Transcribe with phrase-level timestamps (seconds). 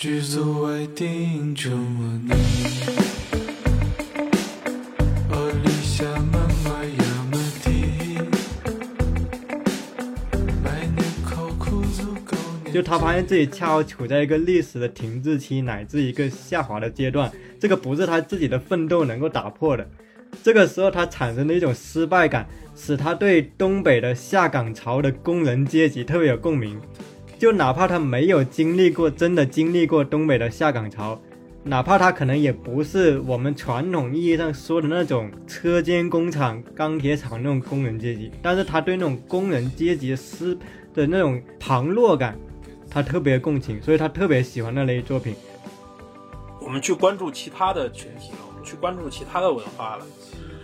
[0.00, 2.38] 剧组外电影这么难，
[5.28, 6.34] 而立下门
[6.66, 7.66] 外呀么地，
[10.62, 17.28] 百年考苦足够你就他发现自己恰好处在一个历史的停滞期，乃至一个下滑的阶段，
[17.58, 19.84] 这个不是他自己的奋斗能够打破的。
[20.44, 22.46] 这个时候，他产生的一种失败感，
[22.76, 26.80] 使他对东北的下岗潮的工人阶级特别有共鸣。
[27.38, 31.20] 就哪怕他没有经历过，真的经历过东北的下岗潮，
[31.62, 40.58] 哪怕他可能也不是我们传统意义上说的那种车间工厂、钢铁厂那种工人阶级，但是他对那种工人阶级的失
[40.92, 42.36] 的那种旁落感，
[42.90, 45.36] 他特别共情，所以他特别喜欢那类作品。
[46.60, 50.04] 我们去关注其他的群体了，我们去关注其他的文化了。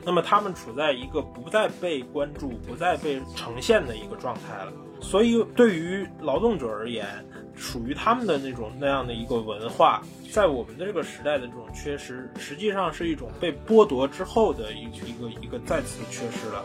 [0.04, 4.72] 那么他们处在一个不再被关注、不再被呈现的一个状态了。
[5.04, 7.06] 所以，对于劳动者而言，
[7.54, 16.64] 属于他们的那种那样的一个文化，在我们的这个时代的这种缺失，实际上是一种被剥夺之后的一一个一个再次缺失了。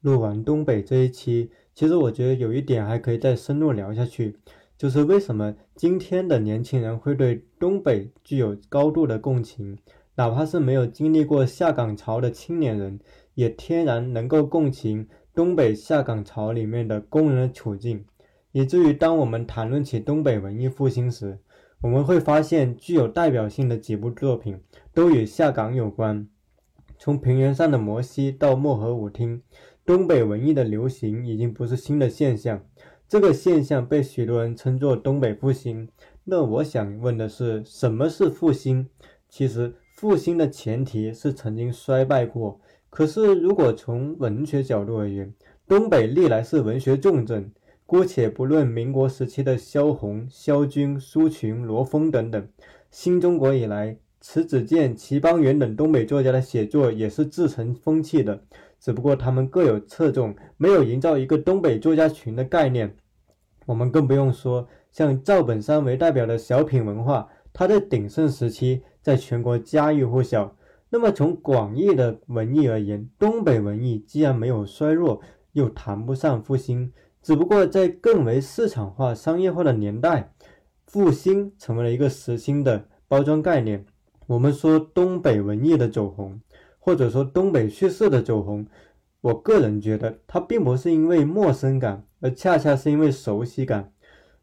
[0.00, 4.36] 录完东北这一期，其实我觉得有一点还可以再深入聊下去，
[4.78, 9.76] 就是为什么今天的年轻人会对东北具有高度的共情，
[10.14, 12.98] 哪怕是没有经历过下岗潮的青年人，
[13.34, 18.04] 也天然能够共情东北下岗潮里面的工人的处境，
[18.52, 21.38] 以至于当我们谈论起东北文艺复兴时，
[21.82, 24.58] 我们会发现具有代表性的几部作品
[24.94, 26.26] 都与下岗有关，
[26.98, 29.42] 从平原上的摩西到漠河舞厅。
[29.84, 32.64] 东北文艺的流行已经不是新的现象，
[33.08, 35.88] 这个现象被许多人称作东北复兴。
[36.24, 38.88] 那我想问的是，什么是复兴？
[39.28, 42.60] 其实复兴的前提是曾经衰败过。
[42.88, 45.32] 可是如果从文学角度而言，
[45.66, 47.52] 东北历来是文学重镇。
[47.86, 52.48] 姑且不论民国时期的萧红、萧军、苏群、罗峰等等，
[52.90, 58.44] 新中国以来，迟子建、齐邦媛等东北作家的写作也是自成风气的。
[58.80, 62.96] 只不过他们各有侧重，没有营造一个东北作家群的概念。
[63.66, 70.56] 我们更不用说像赵本山为代表的小品文化，它在鼎盛时期在全国家喻户晓。
[70.88, 75.20] 那么从广义的文艺而言，东北文艺既然没有衰弱，
[75.52, 76.92] 又谈不上复兴。
[77.22, 80.32] 只不过在更为市场化、商业化的年代，
[80.86, 83.84] 复兴成为了一个时兴的包装概念。
[84.26, 86.40] 我们说东北文艺的走红。
[86.80, 88.66] 或者说东北叙事的走红，
[89.20, 93.92] 我个人觉得它并不是因为陌生感，而恰恰是因为熟悉感。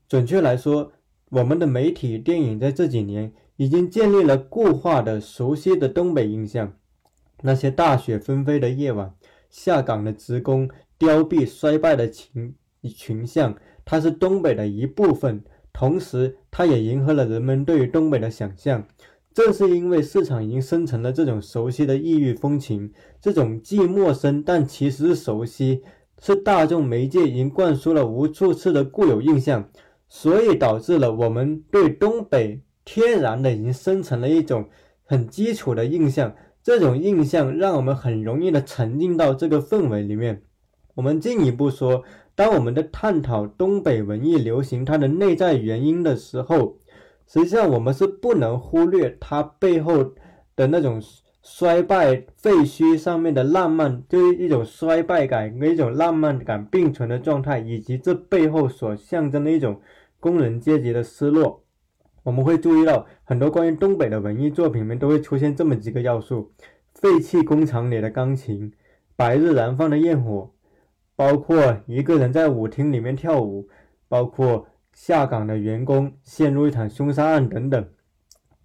[0.08, 0.94] 准确来说，
[1.32, 6.72] 我们的媒体、电影在这几年已经建立了固化的、熟悉的东北印象。
[7.42, 9.14] 那些大雪纷飞的夜晚，
[9.50, 12.56] 下岗的职工，凋敝衰败的群
[12.96, 15.44] 群像，它是东北的一部分，
[15.74, 18.88] 同时它也迎合了人们对于东北的想象。
[19.38, 25.84] 正是因为市场已经生成了这种熟悉的异域风情，这种既陌生但其实是熟悉，
[26.20, 29.70] 是大众媒介已经灌输了无数次的固有印象，
[30.10, 34.66] 所以导致了我们对东北天然的已经生成了一种
[35.04, 36.34] 很基础的印象。
[36.64, 40.42] 这种印象让我们很容易的沉浸到这个氛围里面。
[40.96, 46.80] 我们进一步说，当我们在探讨东北文艺流行它的内在原因的时候，
[47.28, 50.14] 实际上，我们是不能忽略它背后
[50.56, 51.02] 的那种
[51.42, 59.82] 衰败、废墟上面的浪漫，就是一种衰败感跟一种浪漫感并存的状态，以及这背后所象征的一种
[60.22, 61.62] 工人阶级的失落。
[62.24, 66.54] 我们会注意到，很多关于东北的文艺作品里面都会出现这么几个要素：
[66.94, 68.72] 废弃工厂里的钢琴，
[69.18, 70.50] 白日燃放的焰火，
[71.18, 73.68] 包括一个人在舞厅里面跳舞，
[74.08, 74.66] 包括。
[74.98, 77.88] 下岗的员工陷入一场凶杀案等等。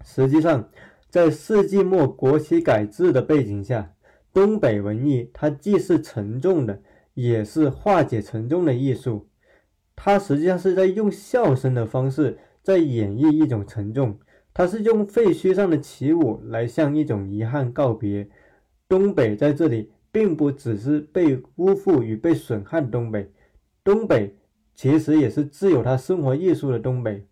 [0.02, 0.70] 实际上，
[1.10, 3.92] 在世纪末国企改制的背景下，
[4.32, 6.80] 东北文艺它既是沉重的，
[7.12, 9.28] 也是化解沉重的艺术。
[9.94, 14.18] 它实际上是在用笑声的方式在演绎一种沉重，
[14.54, 18.26] 它是用废墟上的起舞来向一种遗憾告别。
[18.88, 23.30] 东北在这里并不只是被辜负与被损害的东北，
[23.84, 24.34] 东北。
[24.82, 27.24] 其实也是自有他生活艺术的东北。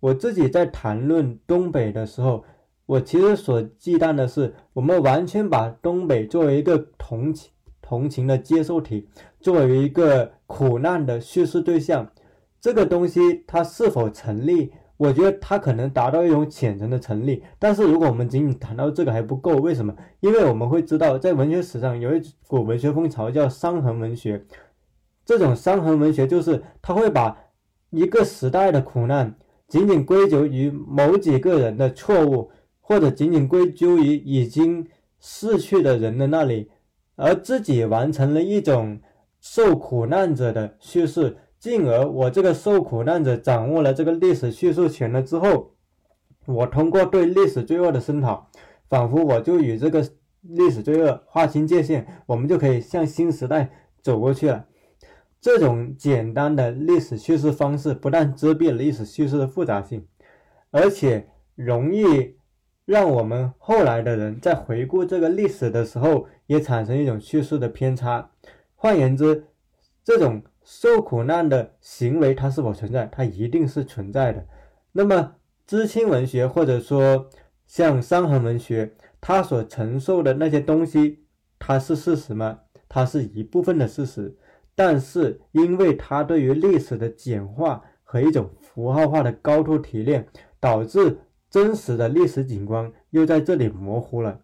[0.00, 2.42] 我自己在谈论东北的时候，
[2.86, 7.50] 我其实所忌惮的是，我们完全把东北作为一个同情、
[7.82, 9.06] 同情的接受体，
[9.42, 12.10] 作为一个苦难的叙事对象。
[12.62, 14.72] 这个东西它是否成立？
[14.96, 19.94] 我觉得它可能达到一种浅层的成立，但是如果我们仅仅谈到这个还不够，为什么？
[20.20, 24.42] 因为我们会知道，在文学史上有一股文学风潮叫伤痕文学，
[25.26, 27.36] 这种伤痕文学就是它会把
[27.90, 29.34] 一个时代的苦难
[29.68, 32.50] 仅仅归咎于某几个人的错误，
[32.80, 34.86] 或者仅仅归咎于已经
[35.18, 36.70] 逝去的人的那里，
[37.16, 39.00] 而自己完成了一种
[39.40, 41.36] 受苦难者的叙事。
[41.58, 45.72] 进而，我这个受苦难者掌握了这个历史叙述权了之后，
[46.46, 48.48] 我通过对历史罪恶的声讨，
[48.88, 50.06] 仿佛我就与这个
[50.42, 53.70] 历史罪恶划清界限，我们就可以向新时代
[54.00, 54.66] 走过去了。
[55.40, 60.06] 这种简单的历史叙事方式，不但遮蔽了历史叙事的复杂性，
[60.70, 62.36] 而且容易
[62.84, 68.30] 让我们后来的人在回顾这个历史的时候，也产生一种叙事的偏差。
[68.74, 69.46] 换言之，
[70.04, 70.42] 这种。
[70.68, 73.06] 受苦难的行为，它是否存在？
[73.12, 74.44] 它一定是存在的。
[74.90, 77.30] 那么，知青文学或者说
[77.68, 81.20] 像伤痕文学，它所承受的那些东西，
[81.60, 82.62] 它是事实吗？
[82.88, 84.36] 它是一部分的事实。
[84.76, 90.28] 但是，因为它对于历史的简化和一种符号化的高度提炼，
[90.60, 91.18] 导致
[91.50, 94.42] 真实的历史景观又在这里模糊了。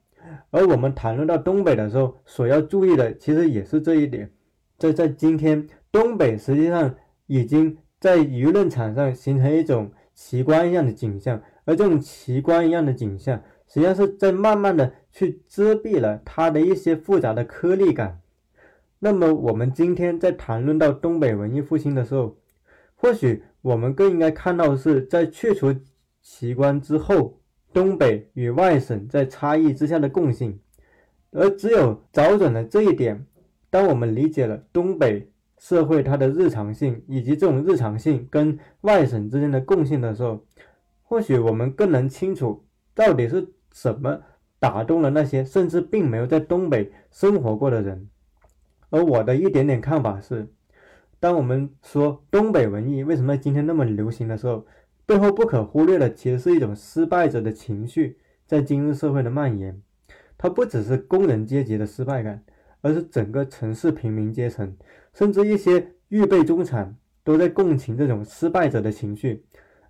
[0.50, 4.32] 而我们谈论到东北的时候，所要注意的，其实也是这一点。
[4.76, 5.68] 在在今天。
[5.92, 6.94] 东北实际上
[7.26, 18.21] 已经在舆论场上形成一种奇观一样的景象，而这种奇观一样的景象，实际上是在慢慢的去遮蔽了它的一些复杂的颗粒感。
[19.04, 22.36] 那么，我们今天在谈论到东北文艺复兴的时候，
[22.94, 25.74] 或许我们更应该看到的是在去除
[26.20, 27.40] 奇观之后，
[27.72, 30.60] 东北与外省在差异之下的共性。
[31.32, 33.26] 而只有找准了这一点，
[33.70, 35.28] 当我们理解了东北。
[35.58, 40.44] 社会它的日常性以及这种日常性跟外省之间的共性的时候，
[41.04, 42.64] 或许我们更能清楚
[42.96, 44.20] 到底是什么
[44.58, 48.08] 打动了那些甚至并没有在东北生活过的人。
[48.92, 50.46] 而我的一点点看法是，
[51.18, 54.66] 当我们说东北文艺为什么今天那么流行的时候，
[55.06, 59.80] 背后不可忽略的其实是一种失败者的情绪在今日社会的蔓延。
[60.36, 62.44] 它不只是工人阶级的失败感，
[62.82, 64.76] 而是整个城市平民阶层。
[65.14, 69.42] 甚至一些预备中产都在共情这种失败者的情绪，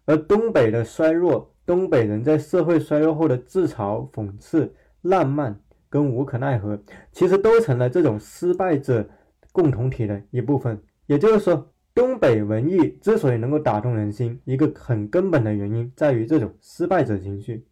[0.04, 5.58] 而东北的衰弱，东北人在社会衰弱后的自嘲、讽刺、浪漫
[5.92, 9.06] 跟无可奈何，其实都成了这种失败者
[9.52, 10.82] 共同体的一部分。
[11.04, 17.66] 也就是说，东北文艺之所以能够打动人心，一个很根本的原因在于这种失败者情绪。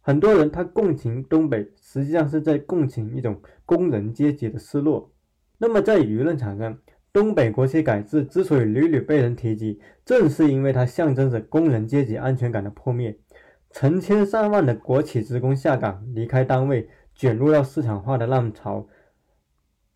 [0.00, 5.10] 很多人他共情东北，实际上是在共情一种工人阶级的失落。
[5.58, 6.78] 那么，在舆论场上，
[7.12, 13.18] 东北国企改制之所以屡屡被人提及，正是因为它象征着工人阶级安全感的破灭。
[13.70, 18.86] 成千上万的国企职工下岗、离开单位，卷入到市场化的浪潮。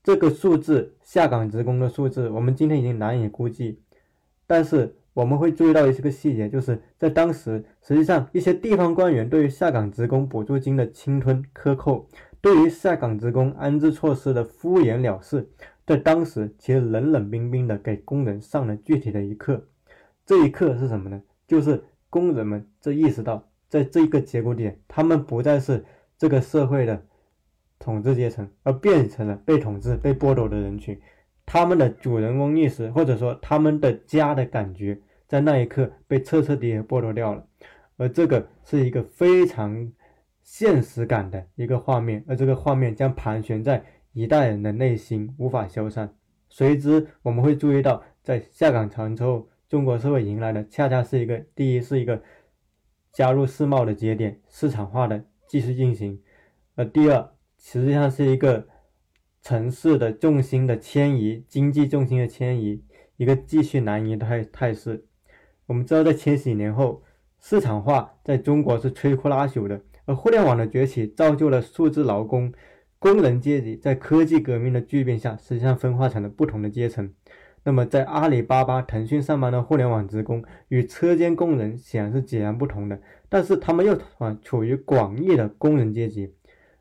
[0.02, 3.82] 这个数字，下岗职工的数字，我们今天已经难以估计。
[4.46, 12.08] 但是，我们会注意到一些个细节，就是在当时，实际上一些地方官员对于下岗职工补助金的侵吞克扣。
[12.40, 15.50] 对于下岗职工安置措施的敷衍了事，
[15.84, 19.66] 在当时其实冷冷冰冰的给工人上了具体的一课。
[20.24, 21.20] 这一课是什么呢？
[21.48, 25.84] 就是工人们这意识到，在这一个节骨点，他们不再是
[26.16, 27.04] 这个社会的
[27.78, 31.00] 统治阶层，而变成了被统治、被剥夺的人群。
[31.46, 37.46] 他们的主人翁意识，或者说他们的家的感觉，在那一刻被彻彻底底剥夺掉了。
[37.96, 39.92] 而这个是一个非常。
[40.50, 46.14] 现实感的一个画面，而这个画面将盘旋在一代人的内心，无法消散。
[46.48, 52.22] 随之，我们会注意到，在下岗潮之后，中国社会迎来的恰恰是一个：第一，是一个
[53.12, 56.16] 加入世贸的节点，市场化的继续进行；
[56.76, 58.66] 呃，第二，实际上是一个
[59.42, 62.82] 城市的重心的迁移，经济重心的迁移，
[63.16, 65.04] 一个继续南移的态态势。
[65.66, 67.02] 我们知道，在千禧年后，
[67.38, 69.82] 市场化在中国是摧枯拉朽的。
[70.06, 72.50] 而互联网的崛起造就了数字劳工、
[72.98, 77.12] 工人阶级在科技革命的巨变下，实际上分化成了不同的阶层。
[77.64, 82.98] 那么，在阿里巴巴、腾讯上班的互联网职工与车间工人显然是截然不同的，
[83.28, 86.32] 但是他们又啊处于广义的工人阶级。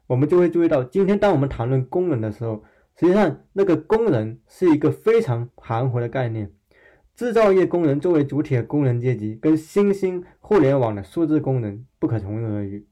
[0.07, 2.63] 我们就会注意到，今天当我们谈论工人的时候，
[2.95, 6.51] 实际上那个工人是一个非常含糊的概念。
[7.13, 12.87] 制造业工人作为主体的工人阶级，跟新兴互联网的数字工人不可同日而语。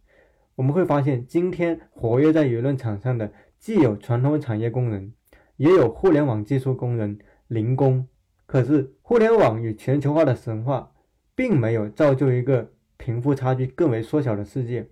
[0.56, 5.14] 我们会发现，今天活跃在舆论场上的既有传统产业工人，
[5.58, 8.08] 也有互联网技术工人、零工。
[8.46, 10.92] 可是，互联网与全球化的神话，
[11.36, 14.90] 并没有造就一个贫富差距更为缩小的世界。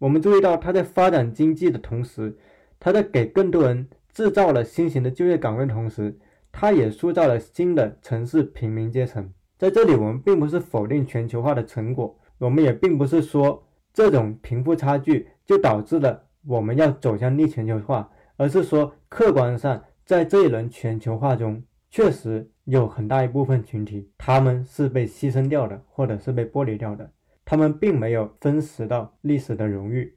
[0.00, 2.34] 我们注意到，它在发展经济的同时，
[2.78, 6.18] 它在给更多人制造了新型的就业岗位的同时，
[6.50, 9.30] 它也塑造了新的城市平民阶层。
[9.58, 27.10] 在这里，我们并不是否定全球化的成果，我们也并不是说这种贫富差距就导致了我们要走向逆全球化，而是说客观上在这一轮全球化中，确实有很大一部分群体他们是被牺牲掉的，或者是被剥离掉的。
[27.50, 30.14] 他们并没有分食到历史的荣誉，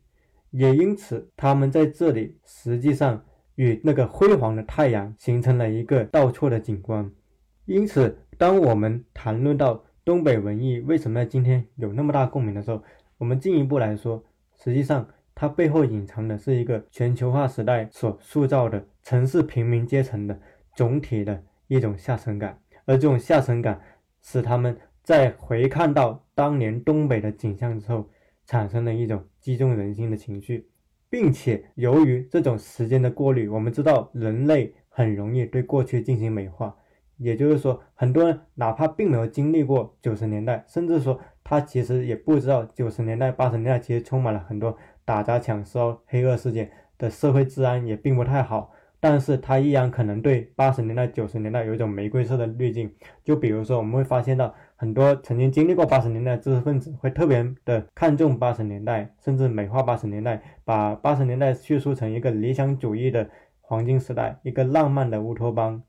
[0.51, 3.25] 也因此他们在这里实际上
[3.55, 7.09] 与那个辉煌的太阳形成了一个倒错的景观。
[7.65, 12.83] 因此，当我们谈论到东北文艺为什么今天有那么大共鸣的时候，
[13.17, 14.23] 我们进一步来说，
[14.63, 20.39] 实际上它背后隐藏的是一个全球化时代所塑造的城市平民阶层的
[20.75, 23.81] 总体的一种下沉感，而这种下沉感
[24.21, 24.77] 使他们。
[25.03, 28.09] 在回看到当年东北的景象之后，
[28.45, 30.65] 产生了一种击中人心的情绪，
[31.09, 36.73] 并且由于这种时间的过滤，我们知道人类很容易对过去进行美化，
[37.17, 48.71] 也就是说，很多人哪怕并没有经历过九十年代，甚至说他其实也不知道九十年代、八十年代其实充满了很多打砸抢烧、黑恶事件的社会治安也并不太好。
[49.01, 52.89] 但是他依然可能对八十年代、九十年代有一种玫瑰色的滤镜，
[53.21, 63.29] 就比如说，我们会发现到很多曾经经历过八十年代知识分子会特别的看重八十年代，甚至美化八十年代，把八十年代叙述成一个理想主义的
[63.61, 65.81] 黄金时代，一个浪漫的乌托邦。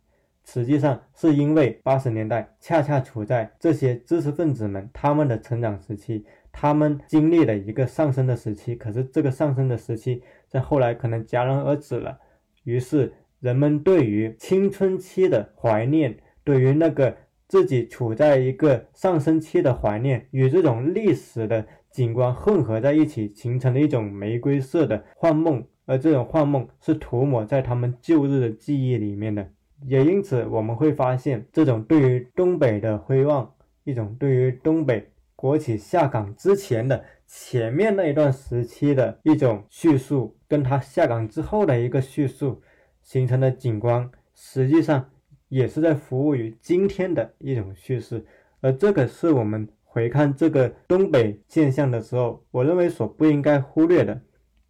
[0.47, 12.19] 实际上是因为八十年代恰恰处在这些知识分子们他们的成长时期，他们经历了一个上升的时期，可是这个上升的时期在后来可能戛然而止了。
[12.65, 13.11] 于是，
[13.41, 16.15] 人们对于青春期的怀念，
[16.45, 17.17] 对于那个
[17.55, 25.65] 自己处在一个上升期的怀念，与这种历史的景观混合在一起，形成了一种玫瑰色的幻梦。
[25.87, 29.49] 而这种幻梦是涂抹在他们旧日的记忆里面的。
[29.87, 33.49] 也因此，我们会发现，这种对于东北的辉煌，
[33.85, 37.05] 一种对于东北国企下岗之前的。
[37.25, 42.61] 前面那一段时期的一种叙述，跟他下岗之后的一个叙述
[43.01, 45.09] 形成的景观，实际上
[45.55, 48.25] 也是在服务于今天的一种叙事。
[48.61, 54.21] 而这个是我们回看这个东北现象的时候，我认为所不应该忽略的。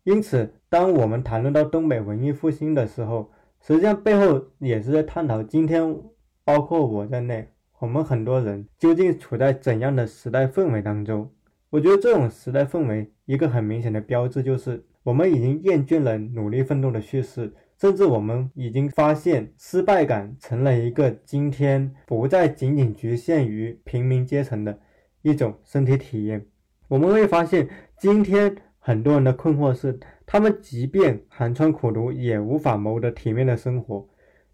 [0.02, 3.30] 因此，当我们谈论到东北文艺复兴的时候，
[3.62, 5.98] 实际上背后也是在探讨今天，
[6.44, 7.48] 包括我在内，
[7.78, 11.30] 我们很多人究竟处在怎样的时代氛围当中。
[11.70, 24.78] 我觉得这种时代氛围，一个很明显的标志就是，我们已经厌倦了努力奋斗的叙事，甚至我们已经发现失败感成了一个今天不再仅仅局限于平民阶层的
[25.22, 26.46] 一种身体体验。
[26.88, 34.08] 我们会发现，今天很多人的困惑是，他们即便寒窗苦读，也无法谋得体面的生活，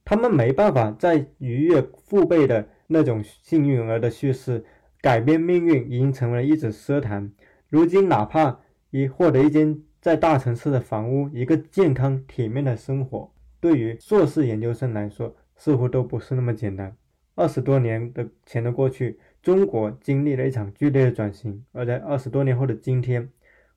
[0.05, 4.65] 他们没办法再逾越父辈的那种幸运儿的叙事。
[5.03, 7.33] 改变命运已经成为了一纸奢谈。
[7.69, 8.61] 如今，哪怕
[8.91, 13.31] 已获得一间在大城市的房屋，一个健康体面的生活，
[13.61, 16.97] 对于硕士研究生来说，似乎都不是那么简单。
[17.35, 23.29] 二十多年的前的过去，中国经历了一场剧烈的转型，而在二十多年后的今天，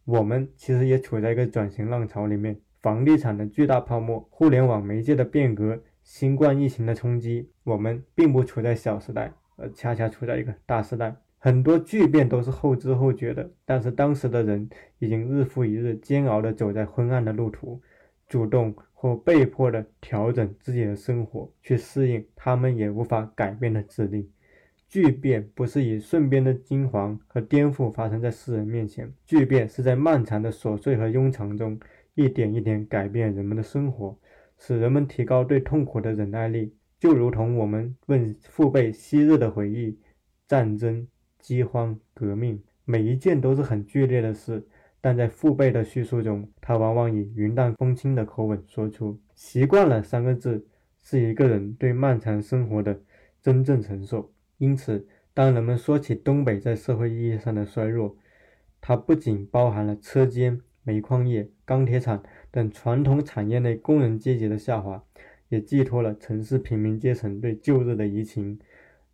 [0.05, 2.57] 我们其实也处在一个转型浪潮里面。
[2.81, 9.33] 房地产的巨大泡沫，互联网媒介的变革，新冠疫情的冲击，我们并不处在小时代。
[9.55, 13.51] 而恰恰处在一个大时代，很多巨变都是后知后觉的。
[13.65, 14.69] 但是当时的人
[14.99, 17.81] 已经日复一日煎熬地走在昏暗的路途，
[18.29, 24.25] 主动或被迫地调整自己的生活，去适应他们也无法改变的指令。
[24.87, 31.77] 巨变不是以瞬间的惊惶和颠覆发生在世人面前，巨变是在漫长的琐碎和庸常中，
[32.15, 34.17] 一点一点改变人们的生活，
[34.57, 36.73] 使人们提高对痛苦的忍耐力。
[37.01, 39.99] 就如同我们问父辈昔日的回忆，
[40.47, 41.05] 战争、
[41.43, 44.65] 饥荒、革命，每一件都是很剧烈的事，
[45.01, 50.65] 但在父辈的叙述中，他往往以云淡风轻的口吻说出“习惯了”三个字，
[51.01, 52.97] 是一个人对漫长生活的
[53.41, 54.31] 真正承受。
[54.57, 58.15] 因此，当人们说起东北在社会意义上的衰弱，
[58.79, 65.03] 它不仅包含了车间、煤矿业、钢铁厂等传统产业内工人阶级的下滑。
[65.49, 68.57] 也寄托了城市平民阶层对旧日的移情。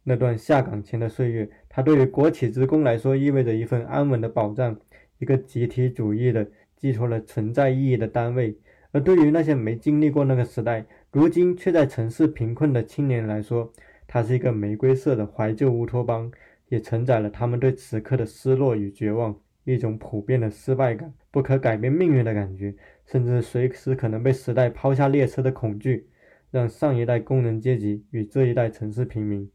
[0.04, 4.78] 那段下岗前的岁月，它对于国企职工来说意味着一份安稳的保障，
[5.20, 6.46] 一个集体主义的
[6.76, 8.54] 寄托了存在意义的单位。
[8.92, 13.72] 而对于那些没经历过那个时代，如今却在城市贫困的青年来说，
[14.08, 16.30] 它是一个玫瑰色的怀旧乌托邦，
[16.68, 19.34] 也承载了他们对此刻的失落与绝望，
[19.64, 26.10] 一种普遍的失败感、不可改变命运的感觉，甚至随时可能被时代抛下列车的恐惧，
[26.52, 29.50] 让上一代工人阶级与这一代城市平民，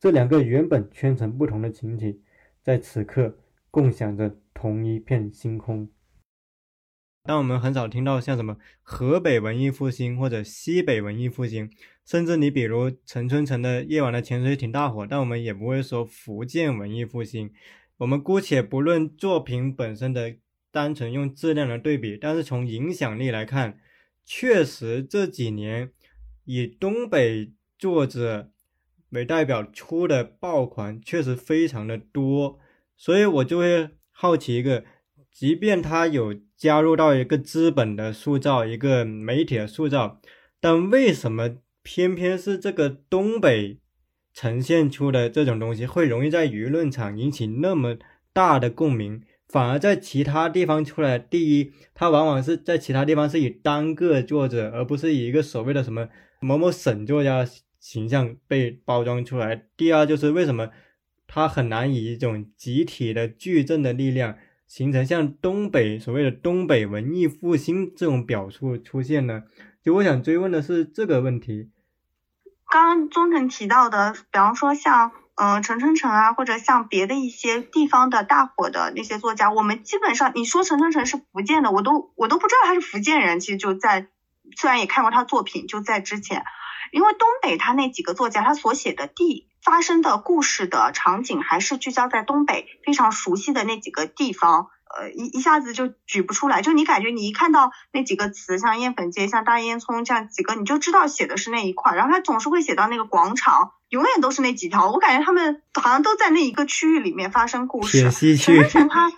[0.00, 2.22] 这两个原本圈成不同的群体，
[2.62, 3.36] 在此刻
[3.70, 5.90] 共享着同一片星空。
[7.24, 11.70] 但我们很少听到像什么河北文艺复兴或者西北文艺复兴，
[12.06, 17.52] 甚至你比如陈春成的《夜晚的潜水艇》大火，但我们也不会说福建文艺复兴。
[17.98, 20.34] 我们姑且不论作品本身的
[20.70, 23.78] 单纯用质量的对比，但是从影响力来看，
[24.24, 25.92] 确实这几年
[26.46, 28.50] 以东北作者
[29.10, 32.58] 为代表出的爆款确实非常的多，
[32.96, 34.84] 所以我就会好奇一个。
[35.32, 40.20] 即便他有加入到一个资本的塑造，一个媒体的塑造，
[40.60, 43.78] 但为什么偏偏是这个东北
[44.34, 47.96] 呈现出的这种东西会容易在舆论场引起那么
[48.32, 51.18] 大的共鸣，反而在其他地方出来？
[51.18, 56.08] 第一，它往往是在其他地方是以单个作者，而不是以一个所谓的什么
[56.40, 57.46] 某某省作家
[57.80, 59.64] 形象被包装出来。
[59.76, 60.70] 第二，就是为什么
[61.26, 64.36] 它很难以一种集体的矩阵的力量。
[64.66, 69.42] 形成像东北所谓的东北文艺复兴这种表述出现呢？
[69.82, 71.72] 就我想追问的是这个问题。
[72.68, 83.40] 刚刚宗成提到的，比方说像嗯陈春成啊，或者像别的一些地方的大火的那些作家，我们基本上你说陈春成是福建的，我都我都不知道他是福建人。
[83.40, 84.06] 其实就在
[84.56, 86.44] 虽然也看过他作品，就在之前，
[86.92, 89.46] 因为东北他那几个作家他所写的地。
[89.62, 96.62] 发生的故事的场景还是聚焦在东北非常熟悉的那几个地方，呃，一一下子就举不出来。
[96.62, 101.94] 就你感觉你一看到那几个词，像烟粉街、像大烟囱这样几个，你就知道写的是那一块。
[101.94, 104.90] 然后他总是会写到那个广场，永远都是那几条。
[104.90, 108.10] 我感觉他们好像都在那一个区域里面发生故事。
[108.10, 108.66] 铁区。
[108.88, 109.12] 他，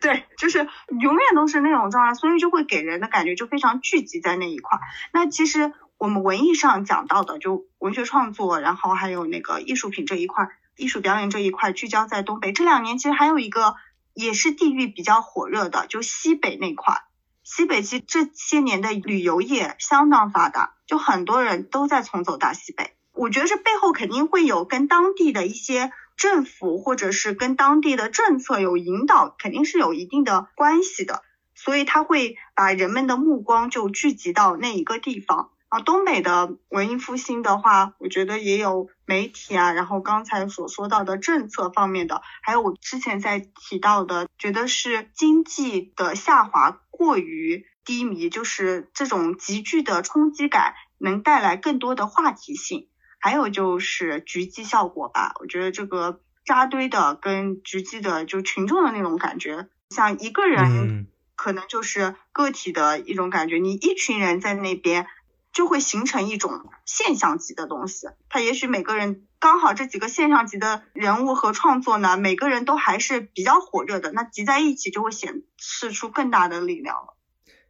[0.00, 0.58] 对，就是
[1.00, 4.80] 永远都是那种状态，所以就会给人的感觉就非常聚集在那一块。
[5.12, 5.72] 那其实。
[6.04, 12.52] 我们文艺上讲到的，就文学创作，然后还有那个艺术品这一块，艺术表演这一块，聚焦在东北。
[12.52, 13.74] 这两年其实还有一个
[14.12, 17.04] 也是地域比较火热的，就西北那块。
[17.42, 22.92] 西北其实这些年的旅游业相当发达，就很多人都在从走大西北。
[23.14, 31.22] 我觉得这背后肯定会有跟当地的一些政府或者是跟当地的政策有引导，肯定是有一定的关系的。
[31.54, 35.48] 所以他会把人们的目光就聚集到那一个地方。
[35.74, 52.86] 啊，东北的文艺复兴的话，我觉得也有媒体啊，然后刚才所说到的政策方面的，还有我之前在提到的，觉得是经济的下滑过于低迷，就是这种急剧的冲击感能带来更多的话题性，
[53.18, 65.08] 还有就是狙击效果吧，我觉得这个扎堆的跟狙击的就群众的那种感觉，像一个人可能就是个体的一种感觉，你一群人在那边。
[65.54, 77.16] 就会形成一种现象级的东西，它也许每个人刚好这几个现象级的人物和创作呢，每个人都还是比较火热的，那集在一起就会显示出更大的力量了。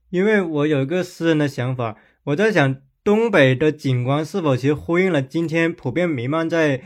[0.08, 6.82] 因为我有一个私人的想法，我在想东北的景观是否其实呼应了今天普遍弥漫在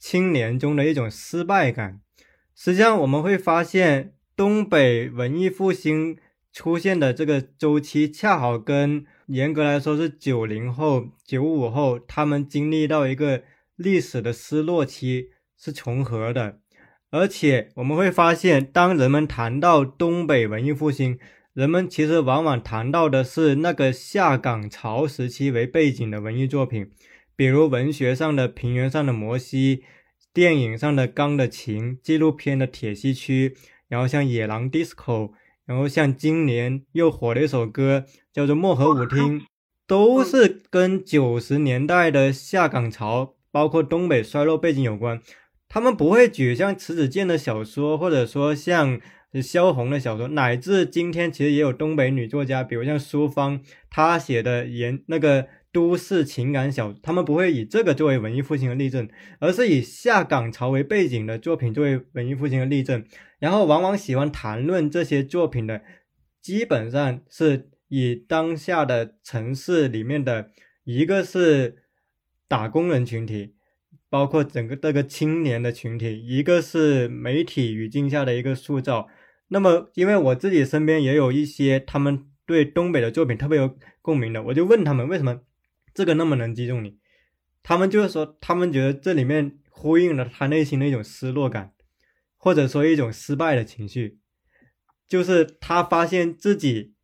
[0.00, 2.00] 青年中的一种失败感。
[2.56, 6.18] 实际上我们会发现，东北文艺复兴
[6.52, 9.06] 出现的这个周期恰好跟。
[9.30, 13.44] 严格来说是九零后、九五后，他们经历到一个
[13.76, 16.58] 历史的失落期是重合的，
[17.10, 21.16] 而且我们会发现，当人们谈到东北文艺复兴，
[21.52, 26.90] 人们其实往往谈到的是那个下岗潮时期为背景的文艺作品，
[27.36, 29.76] 比如文学上的《平原上的摩西》，
[30.34, 33.50] 电影上的《钢的琴》，纪录片的《铁西区》，
[33.86, 35.28] 然后像《野狼 DISCO》。
[35.66, 39.40] 然后像今年又火的一首歌叫做《漠河舞厅》，
[39.86, 45.20] 都是跟九十年代的下岗潮，包括东北衰落背景有关。
[45.68, 49.00] 他们不会举像迟子建的小说，或者说像
[49.40, 63.04] 萧红的小说，乃至今天其实也有东北女作家，比如像苏芳，她写的言那个都市情感小，他们不会以这个作为文艺复兴的例证，而是以下岗潮为背景的作品作为文艺复兴的例证。
[63.38, 65.82] 然后往往喜欢谈论这些作品的，
[66.42, 70.50] 基本上是以当下的城市里面的
[70.84, 71.84] 一个是
[72.48, 73.54] 打工人群体，
[74.08, 79.08] 包括整个这个青年的群体，一个是媒体语境下的一个塑造。
[79.48, 85.40] 那么，因为我自己身边也有一些他们对东北的作品特别有共鸣的，我就问他们为什么
[85.94, 86.98] 这个那么能击中你？
[87.62, 91.72] 他们就是说，他们觉得这里面呼应了他内心的一种失落感，
[92.36, 94.18] 或者说一种失败的情绪，
[95.06, 96.94] 就是他发现自己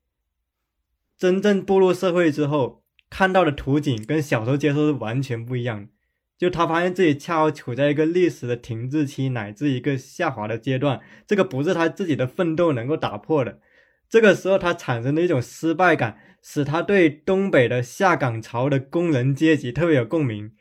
[1.19, 5.91] 真正步入社会之后看到的图景跟小时候接受是完全不一样的。
[6.39, 13.59] 就他发现自己恰好处在一个历史的停滞期，乃至一个下滑的阶段，这个不是他自己的奋斗能够打破的。
[14.11, 20.53] 这个时候，他产生的一种失败感，使他对东北的下岗潮的工人阶级特别有共鸣。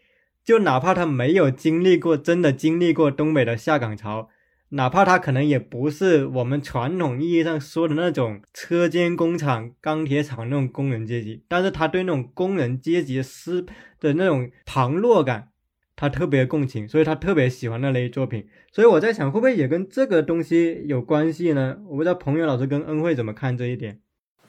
[0.43, 4.29] 就哪怕他没有经历过，真的经历过东北的下岗潮，
[4.69, 13.63] 哪怕他可能也不是我们传统意义上说的那种车间工厂、钢铁厂那种工人阶级，但是他对那种工人阶级失
[13.99, 15.49] 的那种旁落感。
[15.95, 18.47] 他特别共情，所以他特别喜欢那类作品。
[18.71, 21.77] 所以我在想，会不会也跟这个东西有关系呢？
[21.87, 24.01] 我不知道彭源老师跟恩惠怎么看这一点。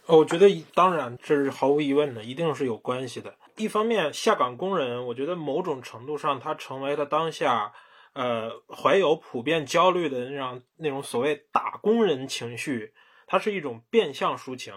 [0.09, 3.37] 我觉得当然这是毫无疑问的，一定是有关系的。
[3.57, 7.73] 一方面，下岗工人，我觉得某种程度上他成为了当下，
[8.13, 12.95] 呃，怀有普遍焦虑的那样那种所谓打工人情绪，
[13.27, 14.73] 它是一种变相抒情。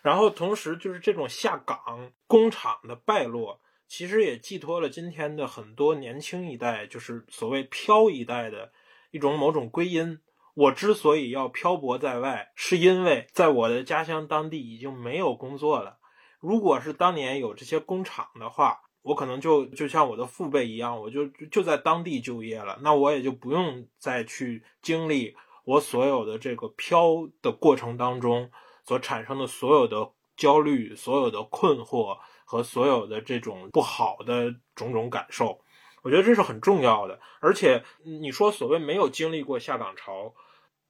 [0.00, 3.60] 然后同时就是这种下岗工厂的败落。
[3.88, 8.72] 其实也寄托了今天的很多年轻一代，就是所谓“漂一代”的
[9.10, 10.20] 一种某种归因。
[10.54, 15.98] 我之所以要漂泊在外，是因为在我的家乡当地已经没有工作了。
[16.40, 25.34] 如果是当年有这些工厂的话，我可能就就像我的父辈一样，我就就在当地就业了，那我也就不用再去经历
[25.64, 28.50] 我所有的这个漂的过程当中
[28.84, 32.18] 所产生的所有的焦虑、所有的困惑。
[32.44, 35.58] 和所有的这种不好的种种感受，
[36.02, 37.18] 我觉得这是很重要的。
[37.40, 40.34] 而且你说所谓没有经历过下岗潮，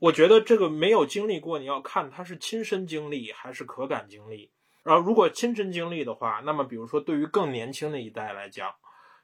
[0.03, 4.51] 我觉得这个没有经历过，你要看他是亲身经历还是可感经历。
[4.83, 8.75] 然后如果亲身经历的话，那么比如说对于更年轻的一代来讲，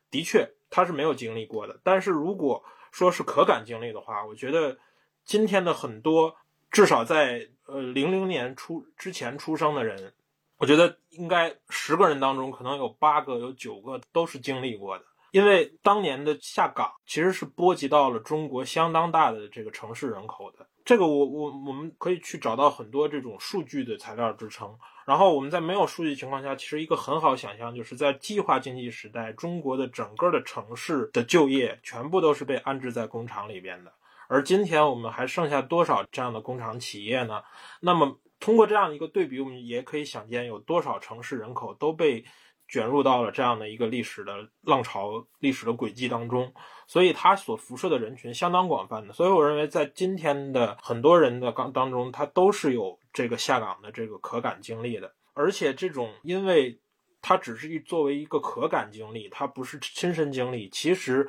[0.08, 1.80] 的确他是没有经历过的。
[1.82, 2.62] 但是如果
[2.92, 4.78] 说是可感经历的话，我觉得
[5.24, 6.36] 今天的很多
[6.70, 10.14] 至少在呃零零年出之前出生的人。
[10.58, 15.04] 我觉得应该十个人当中，可能有八个、有九个都是经历过的。
[15.30, 20.66] 因为当年的下岗其实是波及到了中国相当大的这个城市人口的。
[20.84, 24.74] 这个我我我们可以去找到很多这种数据的材料支撑。
[25.06, 33.92] 然后我们在没有数据情况下，其实一个很好想象，就是在计划经济时代，中国的整个的城市的就业全部都是被安置在工厂里边的。
[34.28, 37.42] 而今天我们还剩下多少这样的工厂企业呢？
[37.80, 38.18] 那么。
[38.40, 42.24] 通过这样一个对比，我们也可以想见有多少城市人口都被
[42.68, 46.52] 卷入到了这样的一个历史的浪潮、历史的轨迹当中。
[46.87, 49.12] 所以，它所辐射的人群相当广泛的。
[49.12, 55.12] 所以，我认为在今天的很多人的岗当中，他都是有这个下岗的这个可感经历的。
[55.33, 56.78] 而且，这种因为
[57.20, 60.68] 它只是作为一个可感经历，它不是亲身经历。
[60.68, 61.28] 其实，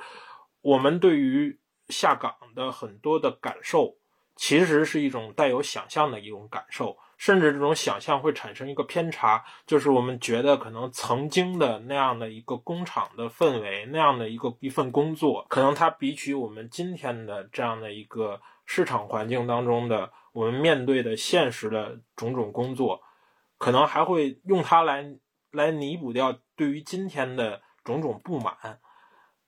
[0.62, 3.96] 我们对于下岗的很多的感受。
[4.42, 23.02] 其实是一种带有想象的一种感受，甚至这种想象会产生一个偏差，就是我们觉得可能曾经的那样的一个工厂的氛围，那样的一个一份工作，可能它比起我们今天的这样的一个市场环境当中的我们面对的现实的种种工作，
[23.58, 25.06] 可能还会用它来
[25.52, 28.56] 来弥补掉对于今天的种种不满。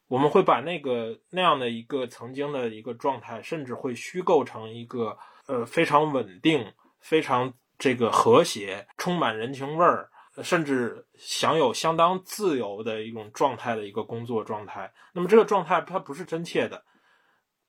[0.09, 10.07] 我们会把那个那样的一个曾经的一个状态，甚至会虚构成一个呃非常稳定、非常这个和谐、充满人情味儿，
[10.43, 14.93] 甚至享有相当自由的一种状态的一个工作状态。
[15.13, 16.83] 那么这个状态它不是真切的，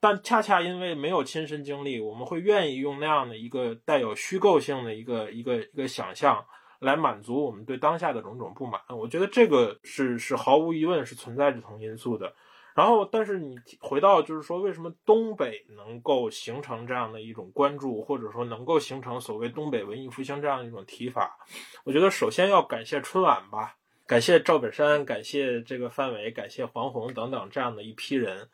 [0.01, 6.45] 但恰恰因为没有亲身经历，我们会愿意用那样的一个带有虚构性的一个一个一个想象。
[6.83, 12.35] 来满足我们对当下的种种不满，我觉得这个是是毫无疑问是存在着同因素的。
[12.75, 21.37] 然后，但是你回到就是说，为什么东北能够形成这样的一种关注，或者说能够形成所谓东北文艺复兴这样一种提法？
[21.85, 28.49] 我觉得首先要感谢春晚吧，感谢赵本山，感谢这个范伟，感谢黄宏等等这样的一批人，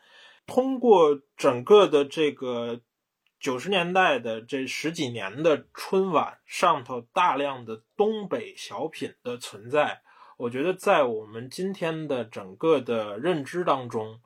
[0.46, 2.81] 通过整个的这个。
[3.40, 10.02] 九十年代的这十几年的春晚上头大量的东北小品的存在，
[10.38, 14.20] 我觉得在我们今天的整个的认知当中，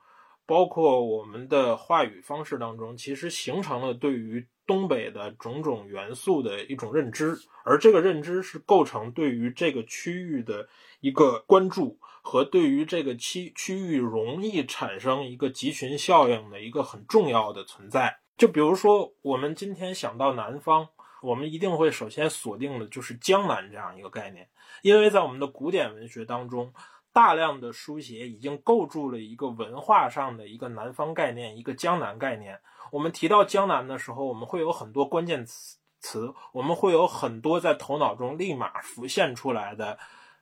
[0.45, 18.19] 包括我们的话语方式当中，其实形成了对于东北的种种元素的一种认知，而这个认知是构成对于这个区域的一个关注和对于这个区区域容易产生一个集群效应的一个很重要的存在。
[18.37, 20.89] 就比如说，我们今天想到南方，
[21.23, 24.49] 我们一定会首先锁定的就是江南这样一个概念，
[24.81, 26.73] 因为在我们的古典文学当中，
[27.13, 32.59] 大量的书写已经构筑了一个文化上的一个南方概念，一个江南概念。
[32.91, 39.97] 我们提到江南的时候，我们会有很多关键词词，我们会有很多在头脑中立马浮现出来的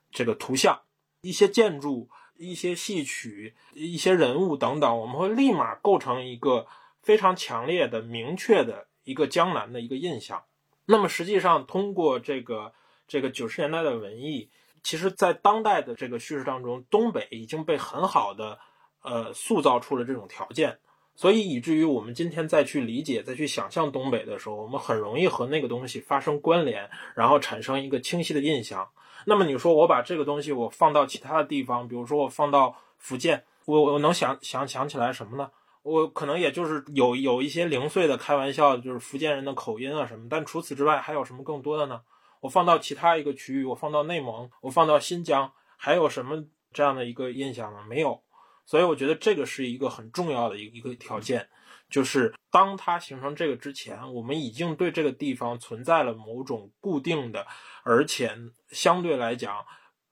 [0.10, 0.82] 这个图像，
[1.22, 6.66] 一些建筑、一些戏曲、一些人物等等，我们会立马构成一个
[7.04, 10.44] 非常强烈的、明确的一个江南的一个印象。
[10.86, 12.74] 那么实际上，通过这个
[13.08, 14.50] 这个九十年代的文艺，
[14.84, 18.60] 其实在当代的这个叙事当中，东北已经被很好的
[19.02, 20.80] 呃塑造出了这种条件。
[21.14, 28.90] 所以以至于我们今天再去理解、再去想象东北的时候，我们很容易和那个东西发生关联，然后产生一个清晰的印象。
[29.26, 35.52] 那么你说我把这个东西我放到其他的地方，比如说我放到福建，我我能想想想起来什么呢？
[35.84, 40.28] 我可能也就是有有一些零碎的开玩笑，就是福建人的口音啊什么。
[40.30, 42.02] 但除此之外，还有什么更多的呢？
[42.40, 47.84] 我放到其他一个区域，我放到内蒙，我放到新疆，还有什么这样的一个印象呢？
[47.88, 48.22] 没有。
[48.66, 51.50] 所以我觉得这个是一个很重要的一一个条件，
[51.90, 57.46] 就是当它形成这个之前，我们已经对这个地方存在了某种固定的，
[57.84, 58.32] 而且
[58.70, 59.66] 相对来讲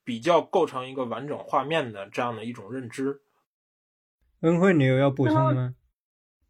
[0.04, 3.22] 比较构成一个完整画面的这样的一种认知。
[4.42, 5.74] 恩惠，你有要补充的吗？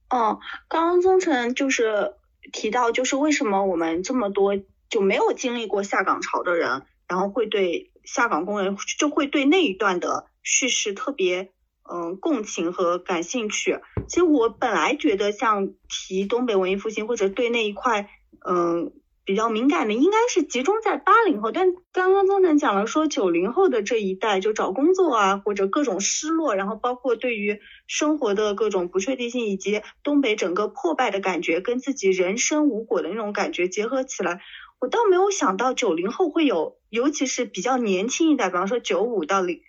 [0.10, 2.13] 哦，刚刚宗成就是
[2.52, 4.58] 提到，就是为什么我们这么多
[4.89, 11.52] 就没有经历过下岗潮的人，然后会对下岗工人就会对那一段的叙事特别。
[11.91, 13.80] 嗯，共情和感兴趣。
[14.08, 18.08] 其实我本来觉得，像提东北文艺复兴或者对那一块，
[18.47, 18.93] 嗯，
[19.29, 21.51] 比较敏感的，应该是集中在八零后。
[21.51, 34.41] 但刚刚宗成讲了，说九零后的这一代，就找工作啊，或者各种失落，然后包括对于生活的各种不确定性，以及东北整个破败的感觉，跟自己人生无果的那种感觉结合起来，
[34.79, 39.61] 我倒没有想到九零后会有，尤其是比较年轻一代，比方说九五到零。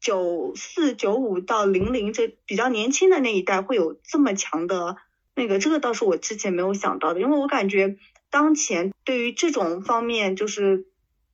[0.00, 4.96] 九四九五到零零这比较年轻的那一代会有这么强的
[5.34, 7.96] 那个，这个倒是我之前没有想到的，因为我感觉
[8.34, 10.88] 当前对于这种方面，就是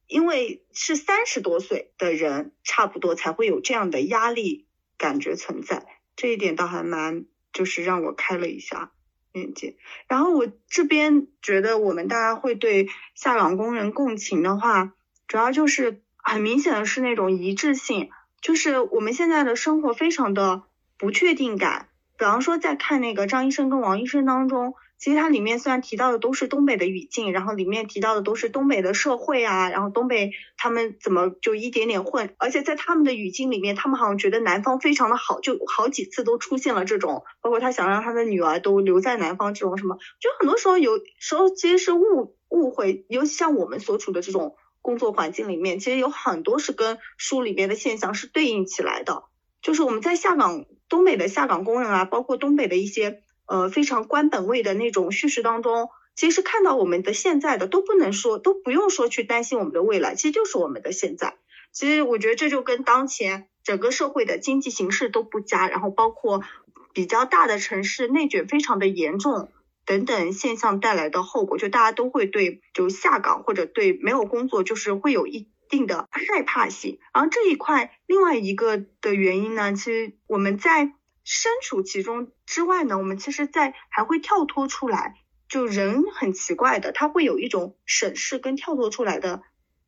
[0.06, 4.66] 因为是三十多岁的人，差不多才会有这样的压力
[4.98, 8.90] 感觉存在，这一点倒还蛮就是让我开了一下
[9.32, 9.76] 眼界。
[10.08, 14.92] 然后我这边觉得我们大家会对下岗工人共情的话，
[15.26, 18.10] 主要就是很明显的是那种一致性。
[18.42, 20.64] 就是我们现在的生活非常的
[20.98, 44.54] 不确定感，比方说在看那个张医生跟王医生当中，其实它里面虽然提到的都是东北的语境，然后里面提到的都是东北的社会啊，然后东北他们怎么就一点点混，而且在他们的语境里面，他们好像觉得南方非常的好，就好几次都出现了这种，包括他想让他的女儿都留在南方这种什么，就很多时候有时候其实是误误会，尤其像我们所处的这种。
[44.82, 49.24] 工作环境里面，其实有很多是跟书里面的现象是对应起来的。
[49.60, 61.34] 就是我们在下岗，东北的下岗工人啊，包括东北的一些呃非常官本位的那种叙事当中，其实看到我们的现在的都不能说，都不用说去担心我们的未来，其实就是我们的现在。
[61.72, 66.42] 其实我觉得这就跟当前整个社会的经济形势都不佳，然后包括
[66.92, 69.50] 比较大的城市内卷非常的严重。
[69.86, 77.00] 等等现象带来的后果，就大家都会对就下岗或者对没有工作，就是会有一定的害怕性。
[77.12, 80.92] 然后这一块另外一个的原因呢，其实我们在
[81.24, 85.14] 身处其中之外呢，我们其实在还会跳脱出来。
[85.48, 89.42] 就人很奇怪的，他会有一种审视跟跳脱出来的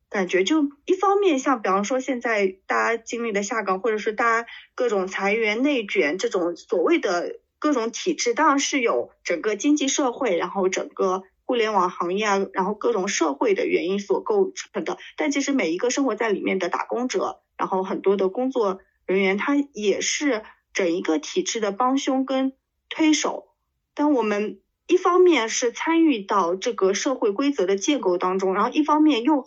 [0.09, 0.43] 感觉。
[0.43, 7.39] 就一方面，像比方说现在大家经历的下岗，或者是大家各种裁员内卷这种所谓的。
[7.59, 14.97] 各种体制当然是有整个经济社会，然后整个互联网行业啊，然后各种社会的原因所构成的。
[15.15, 20.43] 但其实每一个生活在里面的打工者，然后很多的工作人员，他也是
[20.73, 22.53] 整一个体制的帮凶跟
[22.89, 23.49] 推手。
[23.93, 29.45] 但我们一方面是参与到这个社会规则的建构当中，然后一方面又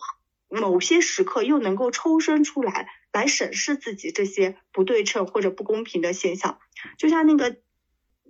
[0.48, 6.58] 某些时刻又能够抽身出来，来审视自己这些不对称或者不公平的现象，
[6.98, 7.56] 就像那个。